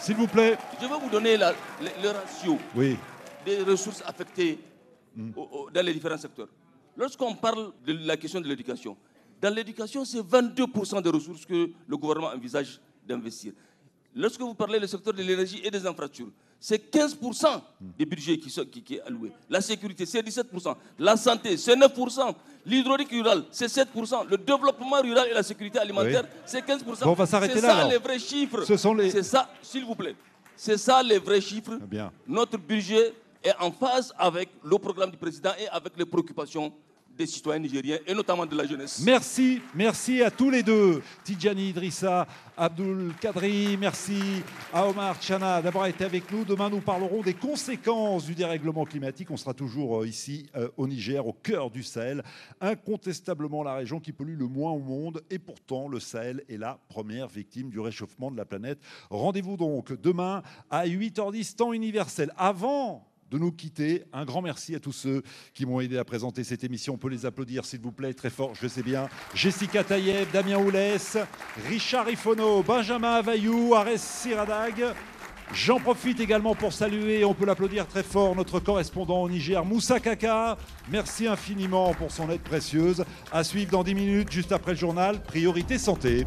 S'il 0.00 0.16
vous 0.16 0.26
plaît. 0.26 0.56
Je 0.80 0.86
vais 0.86 0.98
vous 1.00 1.10
donner 1.10 1.36
le, 1.36 2.08
ratio 2.08 2.58
des 3.44 3.62
ressources 3.62 4.02
affectées 4.06 4.58
dans 5.16 5.84
les 5.84 5.92
différents 5.92 6.18
secteurs. 6.18 6.48
Lorsqu'on 6.96 7.34
parle 7.34 7.72
de 7.86 7.92
la 8.06 8.16
question 8.16 8.40
de 8.40 8.48
l'éducation, 8.48 8.96
dans 9.40 9.54
l'éducation, 9.54 10.04
c'est 10.04 10.20
22% 10.20 11.02
des 11.02 11.10
ressources 11.10 11.46
que 11.46 11.70
le 11.86 11.96
gouvernement 11.96 12.28
envisage 12.28 12.80
d'investir. 13.06 13.52
Lorsque 14.14 14.40
vous 14.40 14.54
parlez 14.54 14.80
du 14.80 14.88
secteur 14.88 15.14
de 15.14 15.22
l'énergie 15.22 15.60
et 15.64 15.70
des 15.70 15.86
infrastructures, 15.86 16.32
c'est 16.58 16.92
15% 16.92 17.62
des 17.98 18.04
budgets 18.04 18.36
qui, 18.36 18.50
sont, 18.50 18.64
qui, 18.66 18.96
est 18.96 19.00
alloué. 19.00 19.32
La 19.48 19.62
sécurité, 19.62 20.04
c'est 20.04 20.20
17%. 20.20 20.76
La 20.98 21.16
santé, 21.16 21.56
c'est 21.56 21.74
9%. 21.74 22.34
L'hydraulique 22.66 23.10
rurale, 23.10 23.44
c'est 23.50 23.66
7%. 23.66 24.28
Le 24.28 24.36
développement 24.36 25.00
rural 25.00 25.28
et 25.30 25.34
la 25.34 25.42
sécurité 25.42 25.78
alimentaire, 25.78 26.24
c'est 26.44 26.60
15%. 26.60 27.06
on 27.06 27.12
va 27.14 27.24
s'arrêter 27.24 27.60
là. 27.60 27.60
C'est 27.60 27.66
ça 27.82 27.88
les 27.88 27.98
vrais 27.98 28.18
chiffres. 28.18 28.64
Ce 28.64 28.76
sont 28.76 28.92
les... 28.92 29.10
C'est 29.10 29.22
ça, 29.22 29.48
s'il 29.62 29.86
vous 29.86 29.94
plaît. 29.94 30.14
C'est 30.54 30.76
ça 30.76 31.02
les 31.02 31.18
vrais 31.18 31.40
chiffres. 31.40 31.78
Bien. 31.88 32.12
Notre 32.26 32.58
budget 32.58 33.14
est 33.42 33.54
en 33.60 33.70
phase 33.72 34.12
avec 34.18 34.48
le 34.62 34.78
programme 34.78 35.10
du 35.10 35.16
président 35.16 35.52
et 35.58 35.68
avec 35.68 35.92
les 35.96 36.04
préoccupations 36.04 36.72
des 37.20 37.26
citoyens 37.26 37.60
nigériens 37.60 37.98
et 38.06 38.14
notamment 38.14 38.46
de 38.46 38.56
la 38.56 38.66
jeunesse. 38.66 39.02
Merci, 39.04 39.60
merci 39.74 40.22
à 40.22 40.30
tous 40.30 40.48
les 40.48 40.62
deux. 40.62 41.02
Tidjani 41.22 41.68
Idrissa, 41.68 42.26
Abdul 42.56 43.12
Kadri, 43.20 43.76
merci 43.76 44.42
à 44.72 44.86
Omar 44.88 45.20
Chana 45.20 45.60
d'avoir 45.60 45.86
été 45.86 46.04
avec 46.04 46.32
nous. 46.32 46.44
Demain, 46.44 46.70
nous 46.70 46.80
parlerons 46.80 47.20
des 47.20 47.34
conséquences 47.34 48.24
du 48.24 48.34
dérèglement 48.34 48.86
climatique. 48.86 49.30
On 49.30 49.36
sera 49.36 49.52
toujours 49.52 50.00
euh, 50.00 50.06
ici 50.06 50.46
euh, 50.56 50.68
au 50.78 50.86
Niger, 50.86 51.26
au 51.26 51.34
cœur 51.34 51.70
du 51.70 51.82
Sahel. 51.82 52.22
Incontestablement 52.60 53.62
la 53.62 53.74
région 53.74 54.00
qui 54.00 54.12
pollue 54.12 54.38
le 54.38 54.46
moins 54.46 54.72
au 54.72 54.78
monde 54.80 55.22
et 55.28 55.38
pourtant 55.38 55.88
le 55.88 56.00
Sahel 56.00 56.42
est 56.48 56.56
la 56.56 56.78
première 56.88 57.28
victime 57.28 57.68
du 57.68 57.80
réchauffement 57.80 58.30
de 58.30 58.36
la 58.38 58.46
planète. 58.46 58.78
Rendez-vous 59.10 59.58
donc 59.58 59.92
demain 60.00 60.42
à 60.70 60.86
8h10 60.86 61.56
temps 61.56 61.74
universel. 61.74 62.32
Avant 62.38 63.09
de 63.30 63.38
nous 63.38 63.52
quitter. 63.52 64.04
Un 64.12 64.24
grand 64.24 64.42
merci 64.42 64.74
à 64.74 64.80
tous 64.80 64.92
ceux 64.92 65.22
qui 65.54 65.66
m'ont 65.66 65.80
aidé 65.80 65.98
à 65.98 66.04
présenter 66.04 66.44
cette 66.44 66.64
émission. 66.64 66.94
On 66.94 66.98
peut 66.98 67.08
les 67.08 67.26
applaudir, 67.26 67.64
s'il 67.64 67.80
vous 67.80 67.92
plaît, 67.92 68.14
très 68.14 68.30
fort, 68.30 68.54
je 68.54 68.66
sais 68.68 68.82
bien. 68.82 69.08
Jessica 69.34 69.84
Taïeb, 69.84 70.28
Damien 70.32 70.58
Oulès, 70.58 71.16
Richard 71.68 72.10
Ifono, 72.10 72.62
Benjamin 72.62 73.12
Availlou, 73.12 73.74
Arès 73.74 74.02
Siradag. 74.02 74.94
J'en 75.52 75.80
profite 75.80 76.20
également 76.20 76.54
pour 76.54 76.72
saluer, 76.72 77.24
on 77.24 77.34
peut 77.34 77.44
l'applaudir 77.44 77.86
très 77.88 78.04
fort, 78.04 78.36
notre 78.36 78.60
correspondant 78.60 79.22
au 79.22 79.28
Niger, 79.28 79.64
Moussa 79.64 79.98
Kaka. 79.98 80.56
Merci 80.88 81.26
infiniment 81.26 81.92
pour 81.94 82.12
son 82.12 82.30
aide 82.30 82.40
précieuse. 82.40 83.04
À 83.32 83.42
suivre 83.42 83.72
dans 83.72 83.82
10 83.82 83.94
minutes, 83.96 84.30
juste 84.30 84.52
après 84.52 84.72
le 84.72 84.78
journal, 84.78 85.20
Priorité 85.22 85.76
Santé. 85.76 86.24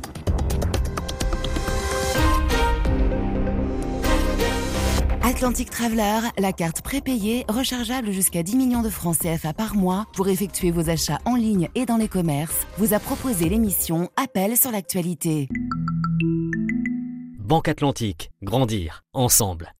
Atlantic 5.34 5.72
Traveler, 5.72 6.30
la 6.38 6.54
carte 6.54 6.84
prépayée, 6.84 7.43
rechargeable 7.50 8.12
jusqu'à 8.12 8.43
10 8.43 8.56
millions 8.56 8.84
de 8.84 8.89
francs 8.89 9.17
CFA 9.17 9.52
par 9.52 9.76
mois 9.76 10.06
pour 10.15 10.28
effectuer 10.28 10.69
vos 10.69 10.91
achats 10.91 11.17
en 11.26 11.36
ligne 11.36 11.69
et 11.74 11.88
dans 11.88 11.98
les 11.98 12.08
commerces, 12.08 12.67
vous 12.78 12.93
a 12.93 13.00
proposé 13.00 13.50
l'émission 13.50 14.12
Appel 14.15 14.56
sur 14.56 14.69
l'actualité. 14.69 15.50
Banque 17.39 17.67
Atlantique, 17.67 18.30
grandir 18.43 19.06
ensemble. 19.12 19.74